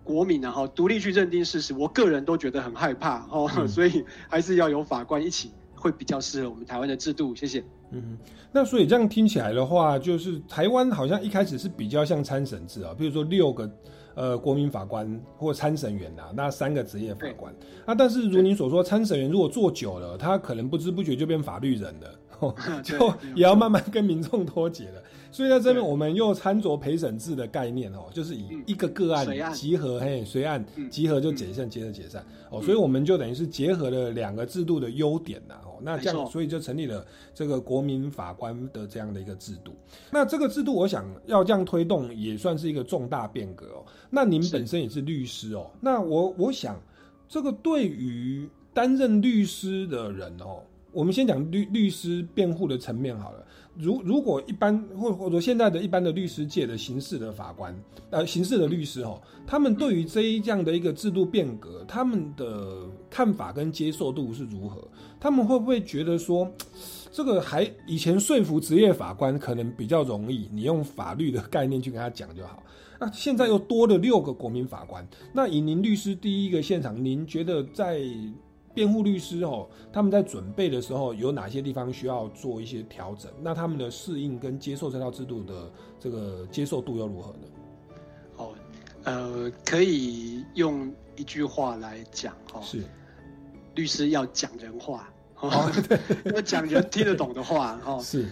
[0.03, 7.33] 国民呢哈独立去认定事实，我个人都觉得很害怕哦， 所以还是要有法官一起，会比较适合我们台湾的制度。
[7.35, 7.63] 谢谢。
[7.91, 8.17] 嗯，
[8.51, 13.71] 那所以这样听起来的话，就是台湾好像一开始是比较像参审制啊，比如说六个。
[14.17, 15.07] 呃，国民法官
[15.37, 17.53] 或参审员呐，那三个职业法官
[17.85, 22.41] 啊，但是如您所说，参审员如果做久了，他可能不知不觉就变法律人了，
[22.81, 25.03] 就也要慢慢跟民众脱节了。
[25.31, 32.59] 所以在这边，我们又参酌陪审制的概念哦，就是以一个个案集合，嘿，随案集合就解散，接着解散哦。
[32.59, 39.73] 所以我们就等于是结合了两个制度的优点呐，哦，那这样，所以就成立了这个国民法官的这样的一个制度。
[40.11, 43.85] 那这个制度，我想要这样推动，也算是一个重大变革哦。
[44.09, 46.79] 那您本身也是律师哦，那我我想，
[47.29, 53.45] 这个对于担任律师的人哦，我们先讲律律师辩护的层面好了。
[53.79, 57.75] 如如果一般或或者现在的一般的律师界的刑事的法官，
[58.09, 64.87] 呃，刑事的律师哦，他们对于这一这样的一个制度变革，他们的看法跟接受度是如何？
[65.19, 66.51] 他们会不会觉得说，
[67.11, 72.63] 这个还以前说服职业法官可能比较容易，你用法律的概念去跟他讲就好。
[72.99, 78.01] 那现在又多了六个国民法官，那以您律师第一个现场，您觉得在？
[78.77, 83.31] 辩护律师哦，他们在准备的时候有哪些地方需要做一些调整？
[83.41, 87.47] 那他们的适应跟接受这套制度的这个接受度又如何呢？
[88.37, 88.53] 哦，
[89.05, 92.83] 呃，可以用一句话来讲哈，是
[93.73, 95.71] 律师要讲人话，哦
[96.35, 98.27] 要讲人听得懂的话哦， 是，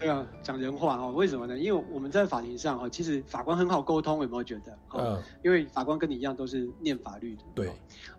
[0.00, 1.58] 对啊，讲人话哦，为什么呢？
[1.58, 4.78] 因为我们在法庭上哈，其实法官很好沟通，有没有觉得？
[4.94, 7.70] 嗯，因为法官跟你一样都是念法律的，对，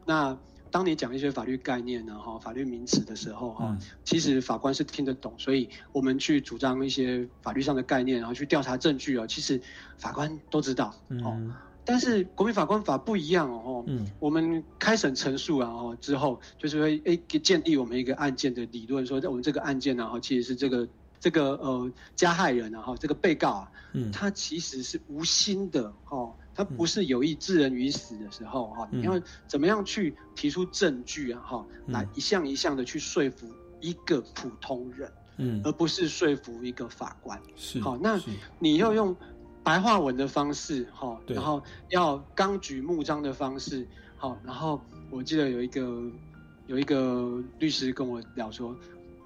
[0.05, 0.37] 那。
[0.73, 9.61] 当你讲一些法律概念呢，哈，法律名词的时候，哈，其实法官是听得懂，所以我们去主张一些法律上的概念，然后去调查证据啊，其实
[9.99, 10.91] 法官都知道，
[11.23, 11.39] 哦。
[11.85, 20.87] 但是国民法官法不一样哦，嗯，我们开审陈述啊，哦之后就是会诶建立我们一个案件的理论，说在我们这个案件呢，哈，其实是这个
[21.19, 26.33] 这个呃加害人啊，哈，这个被告啊，嗯，他其实是无心的，哦。
[26.55, 33.47] 他不是有意置人于死的时候哈，你要怎么样去提出证据啊哈，来一项一项的去说服
[33.81, 38.19] 一个普通人，嗯，而不是说服一个法官，是好，那
[38.59, 39.15] 你要用
[39.63, 43.87] 白话文的方式哈，然后要纲举目张的方式，
[44.17, 44.79] 好，然后
[45.09, 46.03] 我记得有一个
[46.67, 48.75] 有一个律师跟我聊说，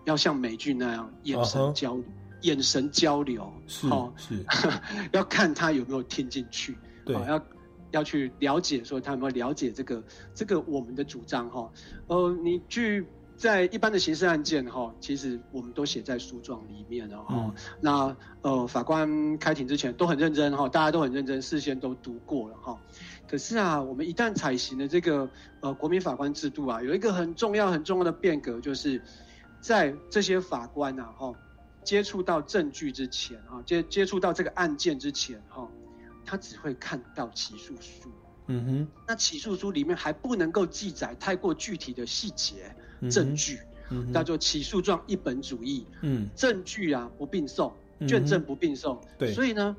[0.05, 2.03] 要像美剧那样眼神交流
[2.41, 4.45] 眼神交流，是是，
[5.11, 6.78] 要看他有没有听进去。
[7.13, 7.43] 好，要
[7.91, 10.03] 要去了解，说他有没有了解这个
[10.33, 11.71] 这个我们的主张哈？
[12.07, 13.05] 呃，你去
[13.35, 17.53] 在一般的刑事案件哈，其实我们都写在诉状里面了哈。
[17.79, 22.77] 那呃，法官开庭之前都很认真哈，大家都很认真，事先都读过了哈。
[23.27, 25.29] 可是啊，我们一旦采行了这个
[25.61, 29.01] 呃国民法官制度啊，有一个很重要很重要的变革，就是
[29.61, 31.33] 在这些法官呐哈
[31.83, 35.69] 接触到证据之前啊，接接触到这个案件之前哈。
[36.28, 38.11] 他只会看到起诉书，
[38.47, 42.75] 嗯哼，那起诉书里面还不能够记载太过具体的细节
[43.09, 43.61] 证据，
[44.13, 47.73] 叫做起诉状一本主义，嗯，证据啊不并送，
[48.05, 49.73] 卷证不并送，对，所以呢，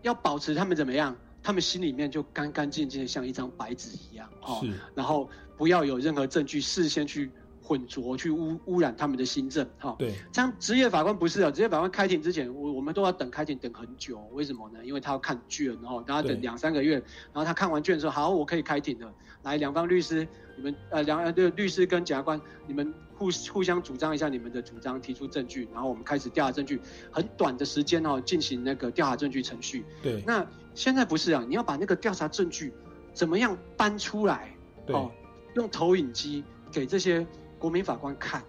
[0.00, 1.14] 要保持他们怎么样？
[1.42, 4.64] 他们心里面就干干净净的像一张白纸一样，哦，
[4.94, 5.28] 然后
[5.58, 7.30] 不要有任何证据事先去。
[7.72, 14.84] 混浊去污污染他们的新政，哈，对，像职业法官不是啊，职业法官开庭之前，我我们都要等开庭等很久，为什么呢？
[14.84, 16.96] 因为他要看卷，哈，然后等两三个月，
[17.32, 19.10] 然后他看完卷之后，好，我可以开庭了。
[19.42, 26.78] 来，两方律师，你们呃两呃律师跟检察官，你们互互相主张一下你们的主张，提出证据，然后我们开始调查证据，
[27.10, 29.86] 很短的时间哦，进行那个调查证据程序。
[30.02, 32.70] 对，那现在不是啊，你要把那个调查证据
[33.14, 34.54] 怎么样搬出来？
[34.88, 35.10] 哦，
[35.54, 37.26] 用投影机给这些。
[37.62, 38.42] 国民法官看，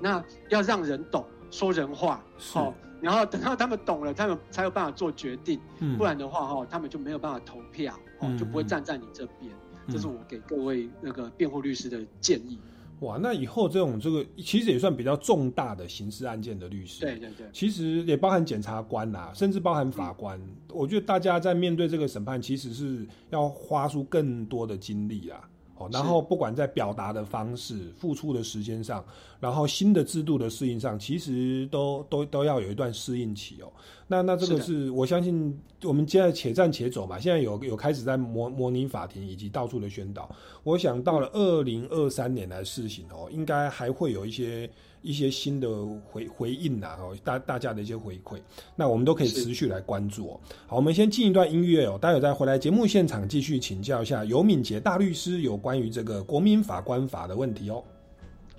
[0.00, 5.60] 那要让人懂，说人话，好，然后等到他们懂了，他们才有办法做决定，
[5.98, 9.52] 不然的话，哈，他们就没有办法投票，哦，就不会站在你这边。
[9.88, 12.58] 这是我给各位那个辩护律师的建议。
[13.00, 20.40] 哇，那以后这种这个其实也算比较重大的刑事案件的律师，对对对，其实也包含检察官啊，甚至包含法官。
[20.72, 25.46] 我觉得大家在面对这个审判，其实是要花出更多的精力啊。
[25.78, 29.04] 哦，然后不管在表达的方式、付出的时间上，
[29.38, 33.72] 然后新的制度的适应上，其实都都都要有一段适应期哦。
[34.06, 37.18] 那那这个是我相信，我们现在且战且走嘛。
[37.18, 40.30] 现在有有开始在模模拟法庭以及到处的宣导。
[40.62, 44.70] 我想到了二零二三年来试行哦，应该还会有一些。
[45.06, 45.68] 一些新的
[46.04, 48.38] 回回应呐，哦，大大家的一些回馈，
[48.74, 50.40] 那我们都可以持续来关注哦。
[50.66, 57.82] 好，我们先进一段音乐哦，待会再回来节目现场继续请教一下尤敏杰大律师有关于这个国民法官法的问题哦。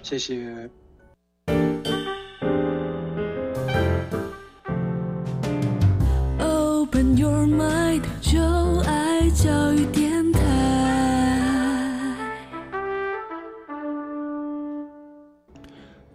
[0.01, 0.69] 谢谢。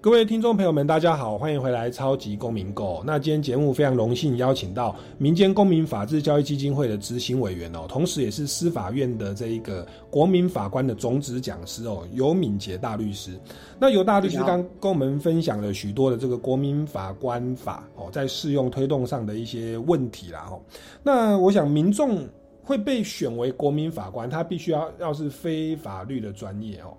[0.03, 2.97] 各位听众朋友们，大家好，欢迎回来《超级公民购》。
[3.05, 13.39] 那今天节目非常荣幸邀请到民间公民法治教育基金会的执行委员哦，同时也是司法院的这一个国民法官的种子讲师哦，尤敏杰大律师。
[13.79, 20.61] 那尤大律师刚跟我们分享了许多的这个国民法官法哦，在适用推动上的一些问题啦哦。
[21.05, 22.29] 那我想民众
[22.65, 26.93] 会被选为国民法官，他必须要要是非法律的专业哦。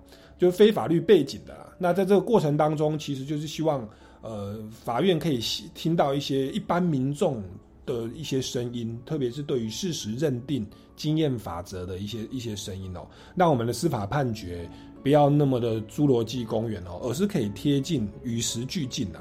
[0.44, 1.74] 就非法律背景的啦。
[1.78, 3.88] 那在这个过程当中，其实就是希望，
[4.20, 5.40] 呃，法院可以
[5.74, 7.42] 听到一些一般民众
[7.86, 10.66] 的一些声音，特别是对于事实认定、
[10.96, 14.68] 经验法则的一些一些声音哦，让我们的司法判决
[15.02, 19.20] 不要那么的侏罗纪公园哦，而是可以贴近、与时俱进啊。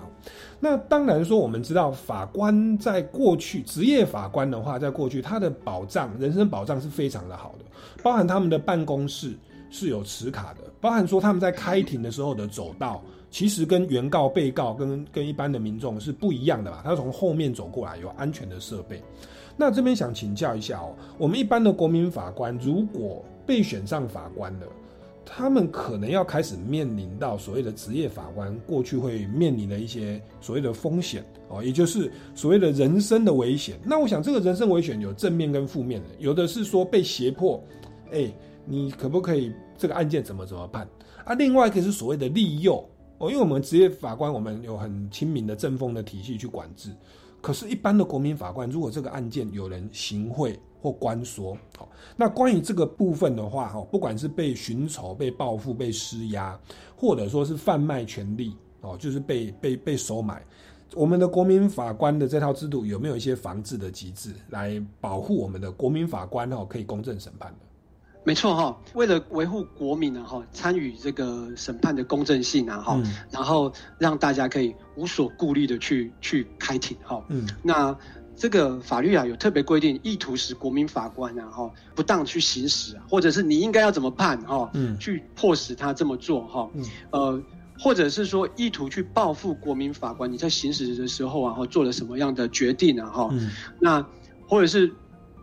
[0.60, 7.66] 那当然说，我们知道法官在过去职业法官的话，在过去他的保障、人身保障是非常的好的，
[8.04, 9.34] 包含他们的办公室。
[9.74, 16.82] 是有持卡的，包含说他们在开庭的时候的走道，其实跟原告、被告跟跟一般的民众是不一样的吧？
[16.86, 19.02] 他从后面走过来，有安全的设备。
[19.58, 24.68] 那这边想请教一下哦，我们一般的国民法官如果被选上法官了，
[25.26, 33.76] 他们可能要开始面临到所谓的职业法官过去会面临的一些所谓的风险哦，也就是所谓的人生的危险。
[33.84, 37.60] 那我想这个人生危险有正面跟负面的，有的是说被胁迫，
[38.12, 38.32] 哎。
[38.66, 40.88] 你可不可以这个案件怎么怎么判
[41.26, 41.34] 啊？
[41.34, 42.84] 另外一个是所谓的利诱
[43.18, 46.92] 哦，因为我们职业法官，我们有很亲民的正风的体系去管制。
[47.42, 56.58] 可是，一般的国民法官，如果这个案件有人行贿或关说，好，那关于这个部分的话，哈，不管是被寻仇、被报复、被施压，
[56.96, 60.42] 或者说是贩卖权利，哦，就是被被被收买，
[60.96, 67.60] 我们的国民法官的这套制度有没有一些防治的机制，来保护我们的国民法官哦，可以公正审判的？
[68.26, 77.22] 没错哈，为了维护国民呢哈，参与这个审判的公正性啊哈，然后让大家可以无所顾虑的去去开庭哈。
[77.28, 77.94] 嗯，那
[78.36, 87.44] 这个法律啊有特别规定，意图使国民法官啊哈不当去行使啊，或者是你应该要怎么判哈，嗯，去迫使他这么做哈，嗯，呃，
[87.78, 93.52] 或者是说意图去报复国民法官，你在行使的时候啊哈做了什么样的决定啊哈，嗯。
[93.82, 94.06] 那
[94.48, 94.90] 或者是。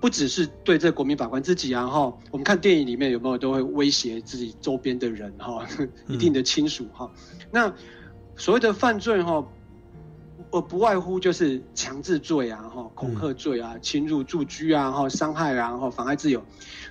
[0.01, 5.67] 不只是对这国民法官自己啊，哈，我们看电影里面有没有都会威胁自己周边的人，哈，
[6.09, 7.11] 一定的亲属，哈。
[7.51, 7.71] 那
[8.35, 9.47] 所谓的犯罪，哈，
[10.51, 16.43] 呃，不外乎就是强制罪啊，哈，恐吓罪啊，侵入住居啊，哈，伤害啊，哈，妨碍自由。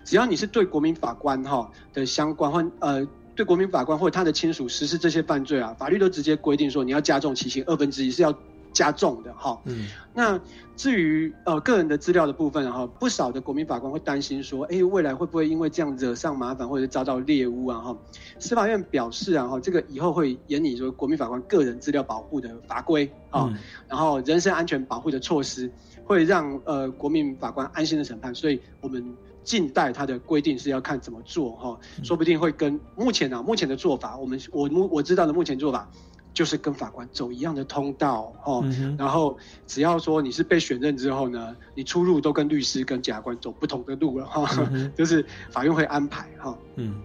[0.06, 8.32] 只要你是对国民法官，哈的相关或呃，对国民法官或者他的亲属实施这些犯罪啊，法律都直接规定说你要加重其刑二分之一，是要。
[8.72, 10.40] 加重的哈，嗯，那
[10.80, 17.98] 至于呃个人的资料的部分哈，不少的国民法官会担心说，哎，未来会不会因为这样惹上麻烦，或者遭到猎污啊哈？
[18.40, 23.54] 司法院表示啊哈，这个以后会严拟说国民法官个人资料保护的法规啊，
[23.90, 25.70] 然后人身安全保护的措施，
[26.06, 28.34] 会让呃国民法官安心的审判。
[28.34, 29.04] 所以我们
[29.44, 35.92] 近代它的规定是要看怎么做哈，说不定会跟目前啊目前的做法，我们我目我知道的目前做法。
[36.40, 38.64] 就是跟法官走一样的通道哦，
[38.98, 39.38] 然后
[39.68, 44.50] 只要说你是被选任之后呢，你出入都跟律师跟检察官走不同的路了哈，
[44.96, 46.58] 就是法院会安排哈。
[46.78, 47.02] 嗯，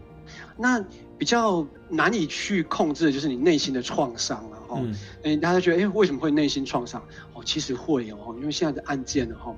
[0.57, 0.81] 那
[1.19, 4.81] 比较难以去控制的就是你内心的创伤了哈。
[5.25, 7.03] 嗯，大家觉得哎为什么会内心创伤？
[7.33, 9.53] 哦，其实会哦，因为现在的案件呢哈，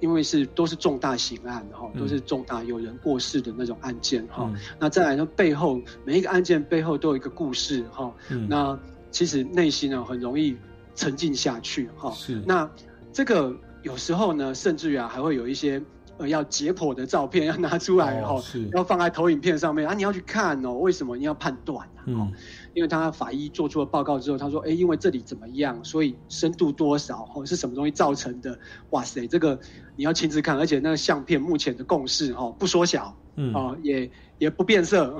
[0.00, 4.52] 因为是都是重大刑案哈，都是重大有人过世的那种案件哈。
[4.78, 8.12] 那再来呢，背后每一个案件背后都有一个故事哈。
[8.48, 8.78] 那
[9.14, 10.56] 其实内心呢很容易
[10.96, 12.68] 沉浸下去哈，是那
[13.12, 15.80] 这个有时候呢，甚至于啊还会有一些
[16.18, 18.42] 呃要解剖的照片要拿出来哈，
[18.72, 22.02] 要放在投影片上面啊，你要去看哦，为什么你要判断呢？
[22.06, 22.32] 嗯，
[22.74, 28.58] 因为他法医做出了报告之后，他说，哎，因为这里怎么样，所以深度多少或是什么东西造成的？
[28.90, 29.56] 哇塞，这个
[29.94, 35.16] 你要亲自看，而且那个相片目前的共识哈不缩小，嗯，哦也也不变色，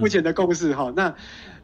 [0.00, 1.14] 目前的共识哈那。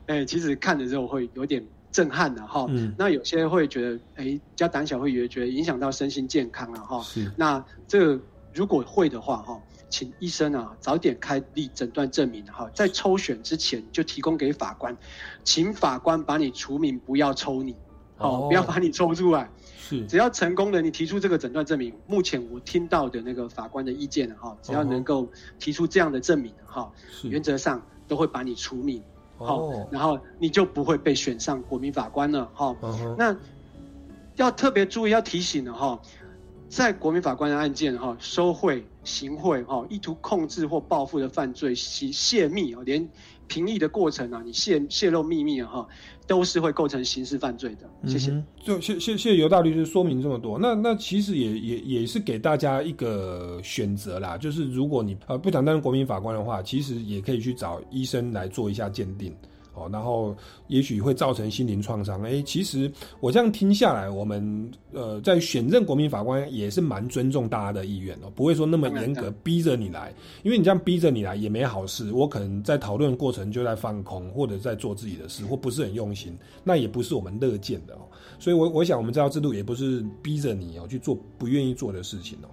[0.06, 2.66] 哎，其实看的时候会有点震撼的哈。
[2.68, 2.94] 嗯。
[2.98, 7.00] 那有些会觉得，哎，比较胆小会觉得影响到身心健康了哈。
[7.02, 7.30] 是。
[7.36, 8.18] 那这
[8.52, 14.96] 如果会的话哈，请医生啊早点开立诊断证明哈，在抽选之前就提供给法官，
[15.44, 17.74] 请法官把你除名，不要抽你，
[18.18, 19.50] 哦，不要把你抽出来。
[19.78, 20.06] 是。
[20.06, 25.28] 只要成功的你提出这个诊断证明，目前我听到的那个法官的意见哈，只要能够
[25.58, 26.90] 提出这样的证明哈，
[27.24, 29.02] 原则上都会把你除名。
[29.44, 32.50] 好，然后你就不会被选上国民法官了。
[32.54, 32.76] 哈，
[33.18, 33.36] 那
[34.36, 36.00] 要特别注意，要提醒的哈，
[36.68, 43.08] 在国民法官的案件哈，收贿、行贿哈，意图控制或报复的犯罪，其泄密啊，连
[43.46, 45.88] 评议的过程啊，你泄泄露秘密啊哈，
[46.26, 48.08] 都是会构成刑事犯罪的。
[48.08, 48.42] 谢谢。
[48.62, 50.58] 就谢谢谢尤大律师说明这么多。
[50.58, 59.34] 那那其实也也也是给大家一个选择啦，就是如果你呃不想担任国民法官的话，其实也可以去找医生来做一下鉴定。
[59.74, 60.36] 哦，然后
[60.68, 62.22] 也许会造成心灵创伤。
[62.22, 72.12] 哎，其实我这样听下来，我们呃在选任国民法官也是蛮尊重大家的意愿哦，不会说那么严格逼着你来，因为你这样逼着你来也没好事。
[72.12, 78.00] 我可能在讨论过程就在放空，或者在做自己的事，或不是很用心，那也不是我们乐见的哦。
[78.38, 82.48] 所以，我我想我们这套制度也不是逼着你哦去做不愿意做的事情哦。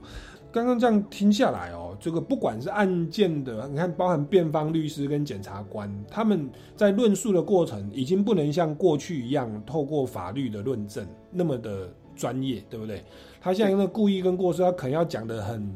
[0.51, 13.03] 刚刚这样听下来哦，这个不管是案件的，你看包含辩方律师跟检察官，他们在论述的过程已经不能像过去一样透过法律的论证那么的专业，对不对？
[13.39, 15.69] 他现在那故意跟过失，他可能要讲的很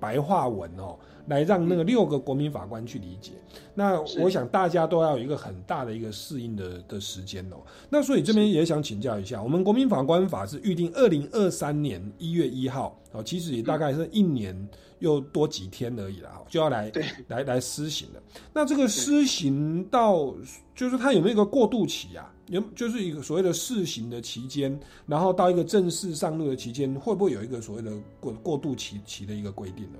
[0.00, 0.98] 白话文哦。
[1.26, 3.32] 来让那个六个国民法官去理解，
[3.74, 7.56] 那我想大家都要有一个很大的一个适应的的时间哦。
[7.90, 14.56] 那所以这边也想请教一下，我们国民法官法是预定二零二三年一月一号哦，其实也大概是一年
[15.00, 16.90] 又多几天而已啦，就要来
[17.28, 18.22] 来来施行了。
[18.52, 20.34] 那这个施行到
[20.74, 22.32] 就是它有没有一个过渡期啊？
[22.48, 29.98] 有就是一个所谓的试行的期间，然后到一个正式上路的期间，会不会有一个所谓的过过渡期期的一个规定呢？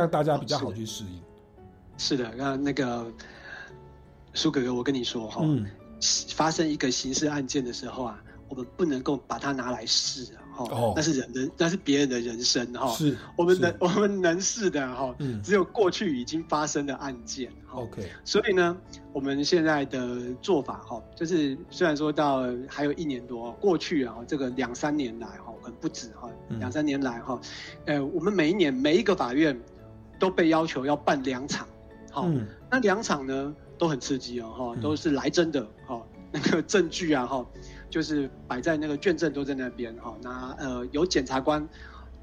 [0.00, 1.20] 让大家比较好去适应。
[1.98, 3.06] 是的，那那个
[4.32, 5.44] 苏哥哥，我跟你说哈，
[6.30, 12.88] 发生一个刑事案件的时候啊，我们不能够把它拿来试啊，哈，那是人的，那是别人的人生哈。
[12.94, 17.52] 是，我们能 我们能试的哈，只有过去已经发生的案件。
[17.70, 18.74] OK，所以呢，
[19.12, 27.38] 我们现在的做法哈，就是虽然说到还有一年多过去啊，这个两三年来哈，可能不止哈，两三年来哈，
[27.84, 29.54] 呃，我们每一年每一个法院。
[30.20, 31.66] 都被要求要办两场，
[32.12, 32.28] 好，
[32.70, 36.00] 那两场呢都很刺激哦，哈，都是来真的，哈，
[36.30, 37.44] 那个证据啊，哈，
[37.88, 41.66] 就是摆在那个卷证都在那边，哈，那呃有检察官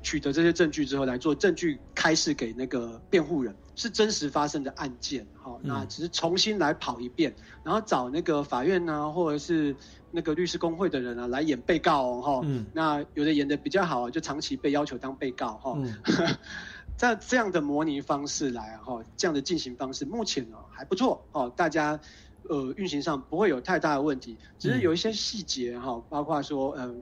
[0.03, 7.33] 取得这些证据之后来做证据开示给那个辩护人，是真实发生的案件，哈，那只是重新来跑一遍，
[7.63, 9.75] 然后找那个法院呢，或者是
[10.11, 12.41] 那个律师工会的人啊来演被告，哈，
[12.71, 15.77] 那有的演的比较好，就长期被要求当被告，哈。
[16.97, 21.99] 在这样的模拟方式来哈，这样的进行方式目前呢还不错哦，大家
[22.49, 26.99] 呃运行上不会有太大的问题，只是有一些细节哈，包括说嗯，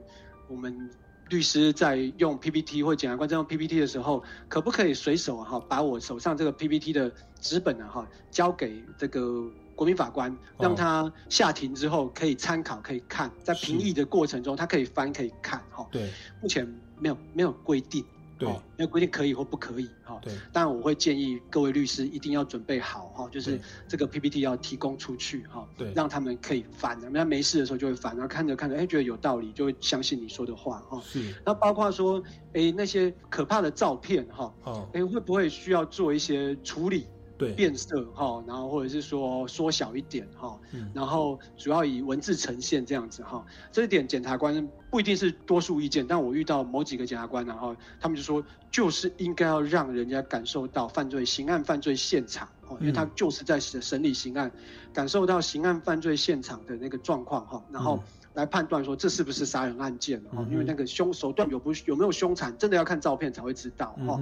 [0.48, 0.90] 我们
[1.30, 15.88] 律师在用 PPT 或检察官在用 PPT 的时候，可不可以随手哈把我手上这个 PPT 的纸本呢哈交给这个国民法官，让他下庭之后可以参考可以看，在评议的过程中他可以翻可以看哈。
[15.90, 16.66] 对，目前
[16.98, 18.04] 没有没有规定。
[18.38, 20.18] 对，没有规定可以或不可以哈。
[20.22, 31.00] 对，但我会建议各位律师一定要准备好哈，就是这个 PPT 要提供出去哈，对，让他们可以翻，人家没事的时候就会翻，然后看着看着，哎，觉得有道理，就会相信你说的话哈。
[31.02, 32.22] 是，那包括说，
[32.52, 37.06] 哎，那些可怕的照片哈，哦，哎，会不会需要做一些处理？
[37.38, 44.66] 对，变色哈，然后或者是说缩小一点哈，嗯然后主要以文字呈现这样子哈，这一点检察官
[44.96, 54.50] 不一定是多数意见，但我遇到某几个检察官，然后他们就说，就是应该要让人家感受到犯罪刑案犯罪现场哦，因为他就是在审理刑案，
[54.94, 64.18] 感受到刑案犯罪现场的那个状况哈，然后来判断说这是不是杀人案件哦，因为那个凶手段有不有没有凶残，真的要看照片才会知道哈。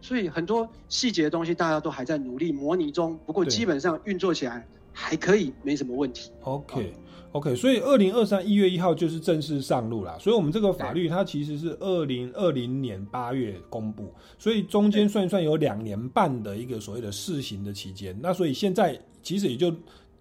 [0.00, 3.16] 所以很多细节的东西，大家都还在努力模拟中。
[3.24, 4.66] 不过基本上运作起来
[5.00, 6.30] 还可以，没什么问题。
[6.42, 7.54] OK，OK。
[7.54, 10.18] 所以二零二三一月一号就是正式上路了。
[10.18, 18.18] 所以我们这个法律它其实是二零二零年八月公布，所以中间算一算有两年半的一个所谓的试行的期间。
[18.20, 19.72] 那所以现在其实也就。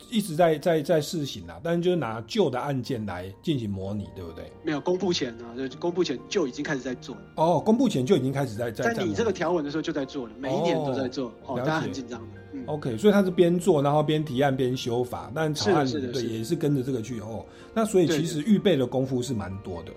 [0.09, 4.51] 一直在在在试行啊，但是就是拿旧的案件来进行模拟，对不对？
[4.63, 7.21] 没有公布前啊，就公布前就已经开始在做了。
[7.35, 12.37] 哦，公布前就已经开始在在在你这个条文的时候就在做了，每一年都在做，哦，大家很紧张的。
[12.65, 17.45] OK，所以他是边做，然后边提案边修法，但草案对也是跟着这个去哦。
[17.73, 19.91] 那所以其实预备的功夫是蛮多的。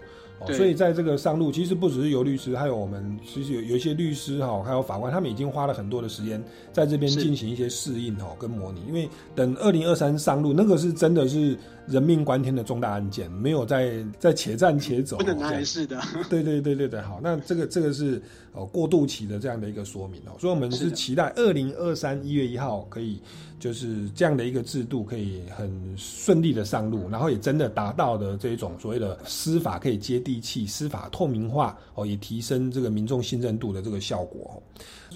[0.48, 8.80] 所以在这个上路，其实不只是有律师，还有我们其实有有一些律师哈，还有法官，他们已经花了很多的时间在这边进行一些适应哈跟模拟。
[8.88, 11.56] 因为等二零二三上路，那个是真的是
[11.90, 16.00] 人命关天的重大案件，没有在在且战且走，不能拿来试的。
[16.28, 18.22] 对对对对对，好，那这个这个是
[18.52, 23.20] 哦过渡期的这样的一个说明哦，所以我们是期待二零二三一月一号可以。
[23.60, 34.62] 就是这样的一个制度，可以很顺利的上路，然后也真的达到的这种所谓的司法可以接地地气、司法透明化哦，也提升这个民众信任度的这个效果。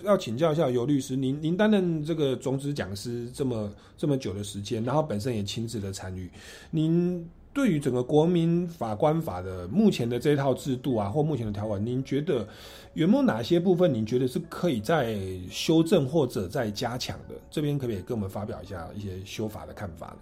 [0.03, 6.31] 要请教一下尤律师，您您担任这个种子讲师这么这么久的时间，然后本身也亲自的参与，
[6.71, 12.47] 您对于整个国民法官法的目前的这套制度啊，或目前的条款，您觉得
[12.95, 15.17] 有没有哪些部分您觉得是可以再
[15.51, 17.35] 修正或者再加强的？
[17.51, 20.17] 这边可不可以跟我们发表一下一些修法的看法呢？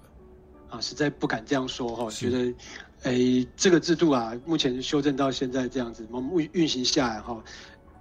[0.69, 2.55] 啊，实在不敢这样说哈，觉得，
[3.03, 7.43] 诶，这个制度啊，目前修正到现在这样子，我们运运行下来哈。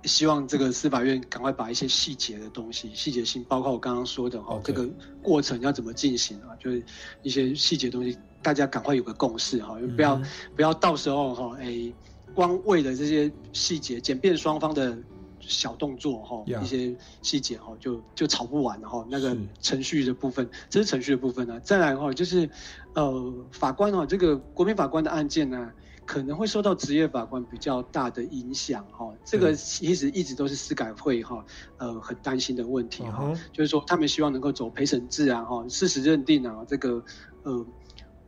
[0.04, 4.90] 希望这个司法院赶快把一些细节的东西、细节性，包括我刚刚说的哈，这个
[5.22, 6.56] 过程要怎么进行啊？
[6.60, 6.84] 就是
[7.22, 10.22] 一些细节东西，大家赶快有个共识哈，不要
[10.56, 11.94] 不要到时候哈，哎，
[12.34, 14.98] 光为了这些细节，简便双方的
[15.40, 19.06] 小动作哈，一些细节哈，就就吵不完哈。
[19.10, 21.60] 那个程序的部分，这是程序的部分呢。
[21.60, 22.50] 再来哈，就是
[22.94, 25.72] 呃，法官哈，这个国民法官的案件呢。
[26.12, 31.42] 可能会受到职业法官比较大的影响，哈，这个其实一直都是司改会哈，
[31.78, 37.02] 呃，很担心的问题哈，就是说他们希望能够走陪审制啊，哈，事实认定啊，这个
[37.44, 37.66] 呃，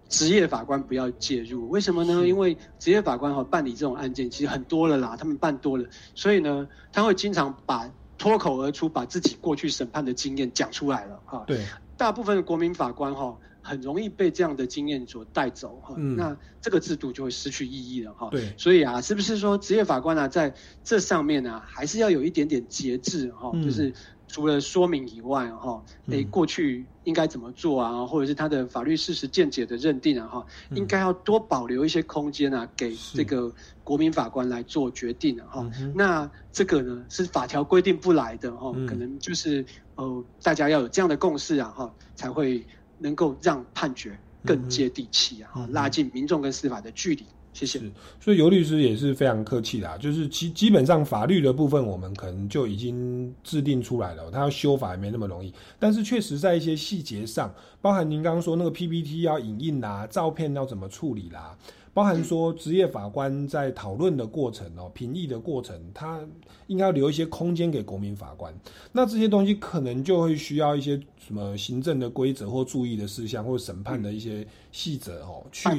[0.07, 2.25] 职业法官不要介入，为什么呢？
[2.25, 11.65] 因为职业法官哈办理这种案件其实很多了啦，他们办多了，所以呢，他会经常把脱口而出把自己过去审判的经验讲出来了，哈，对，
[11.97, 13.37] 大部分的国民法官哈。
[13.63, 18.27] 很容易被这样的经验所带走哈，那这个制度就会失去意义了哈。
[18.29, 20.53] 对，所以啊，是不是说职业法官呢，在
[20.83, 23.51] 这上面呢，还是要有一点点节制哈？
[23.63, 23.93] 就是
[24.27, 33.49] 除了说明以外哈，诶，过去应该怎么做啊，或者是他的法律事实见解的认定啊哈，应该要多保留一些空间啊，给这个
[33.83, 35.71] 国民法官来做决定啊哈。
[35.95, 42.65] 那这个呢，是法条规定不来的哈，可能就是呃，大家要有这样的共识啊哈，才会。
[43.03, 47.23] 能够让判决更接地气啊，拉近民众跟司法的距离。
[47.53, 47.79] 谢谢。
[48.19, 55.53] 所以尤律师也是非常客气的，就是基基本上法律的部分，我们可能就已经制定出来了，他要修法也没那么容易。
[55.77, 61.55] 但是确实在一些细节上，包含您刚刚说那个 PPT 要影印啦，照片要怎么处理啦。
[61.93, 66.19] 包含说职业法官在讨论的过程哦，评议的过程，他
[66.67, 68.53] 应该要留一些空间给国民法官。
[68.91, 75.69] 那这些东西可能就会需要一些什么行政的规则或注意的事项，或审判的一些细则哦，去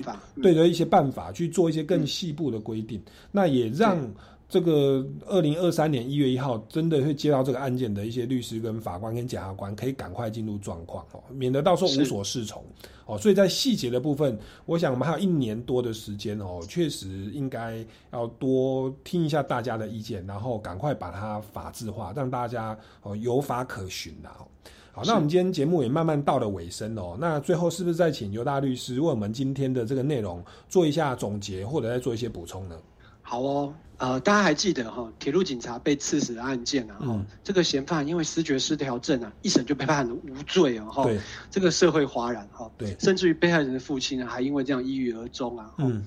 [0.40, 3.02] 对的一些办法去做一些更细部的规定。
[3.32, 4.08] 那也让。
[4.48, 12.62] 这个二零二三年一月一号，真的会接到这个案件的一些律师跟法官跟检察官，可以赶快进入状况哦，免得到时候无所适从
[13.06, 13.18] 哦。
[13.18, 24.46] 所以在细节的部分，我想我们还有一年多的时间哦，确实应该要多听一下大家的意见，然后赶快把它法制化，让大家哦有法可循的哦。
[24.92, 27.16] 好，那我们今天节目也慢慢到了尾声哦。
[27.18, 32.78] 那最后是不是再请尤大律师为我们今天的这个内容做一下总结，或者再做一些补充呢？
[33.20, 33.74] 好哦。
[34.04, 41.08] 呃，大家还记得哈，铁路警察被刺死的案件啊，哈，这个嫌犯因为失觉失调症啊，一审就被判了无罪啊，哈，
[41.50, 46.04] 这个社会哗然哈，对，甚至于被害人的父亲呢，还因为这样抑郁而终啊，嗯，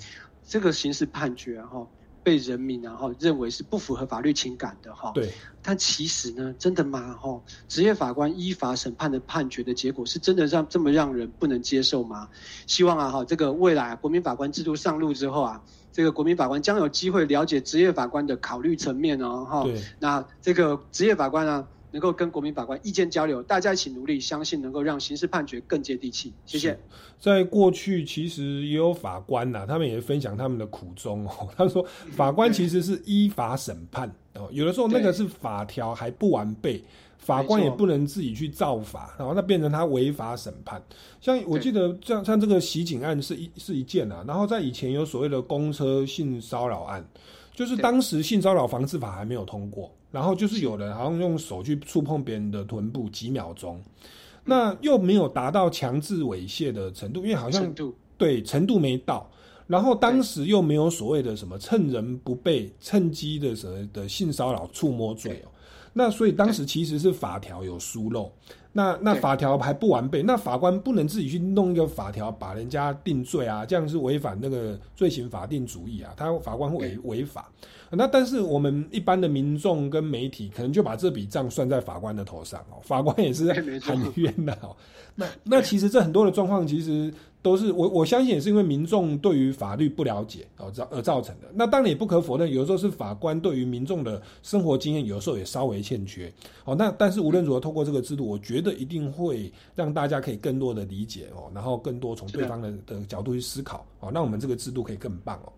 [0.47, 1.87] 这个刑事判决哈，
[2.21, 5.33] 被人民然后认为是不符合法律情感的哈，对，
[5.63, 7.17] 但其实呢，真的吗？
[7.19, 12.29] 哈，职业法官依法审判的判决的结果是真的让这么让人不能接受吗？
[12.67, 15.63] 希望啊，哈，这个未来国民法官制度上路之后啊。
[15.97, 19.67] 这个国民法官将有机会了解职业法官的考虑层面哦，哈。
[19.99, 26.31] 那这个职业法官呢，能够跟国民法官意见交流，大家一起努力，相信能够让刑事判决更接地气。
[26.45, 26.77] 谢谢。
[27.19, 31.49] 在过去，其实也有法官呐，他们也分享他们的苦衷哦。
[31.57, 36.83] 他说，法官其实是依法审判哦，有的时候那个是法条还不完备。
[37.27, 40.81] 法官也不能自己去造法，然后那变成他违法审判。
[41.19, 47.05] 像我记得，像像这个袭警案是一是一件啊，然后在以前有所谓的公车性骚扰案，
[47.53, 53.83] 就是当时性骚扰防治法还没有通过，然后就是有人好像用手去触碰别人的臀部几秒钟，
[54.45, 57.75] 那又没有达到强制猥亵的程度，因为好像
[58.17, 59.29] 对程度没到，
[59.67, 65.51] 然后当时又没有所谓的什么趁人不备、趁机的什么的性骚扰触摸罪哦。
[65.97, 68.31] 那所以当时其实是法条有疏漏，
[68.73, 77.49] 那那法条还不完备，那法官不能自己去弄一个法条把人家定罪啊，这样是违反那个罪行法定主义啊，他法官会违违法。
[77.89, 84.75] 那但是我们一般的民众跟媒体可能就把这笔账算在法官的头上哦，法官也是很冤的哦。
[85.15, 87.13] 那那其实这很多的状况其实。
[87.39, 91.47] 都是我我相信也是因为民众对于法律不了解哦造而造成的。
[91.53, 96.33] 那当然也不可否认，有时候是法官对于民众的生活经验有时候也稍微欠缺
[96.65, 96.75] 哦。
[96.75, 98.66] 那但是无论如何，透过这个制度，我觉得。
[98.67, 105.51] 得一定会让大家可以更多的理解哦，然后更多从对方的的角度去思考哦，让我们这个制度可以更棒哦。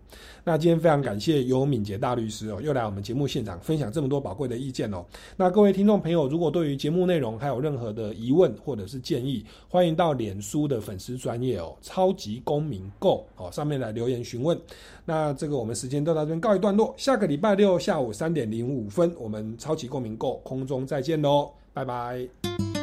[0.44, 5.04] 那今天非常感谢尤敏杰大律师哦，又来我们节目现场分享这么多宝贵的意见哦。
[5.36, 14.58] 那各位听众朋友，如果对于节目内容还有任何的疑问或者是建议，欢迎到脸书的粉丝专业哦，超级公民购哦上面来留言询问。
[15.04, 22.79] 那这个我们时间都到这边告一段落，下个礼拜六下午三点零五分，我们超级公民购空中再见喽，拜拜。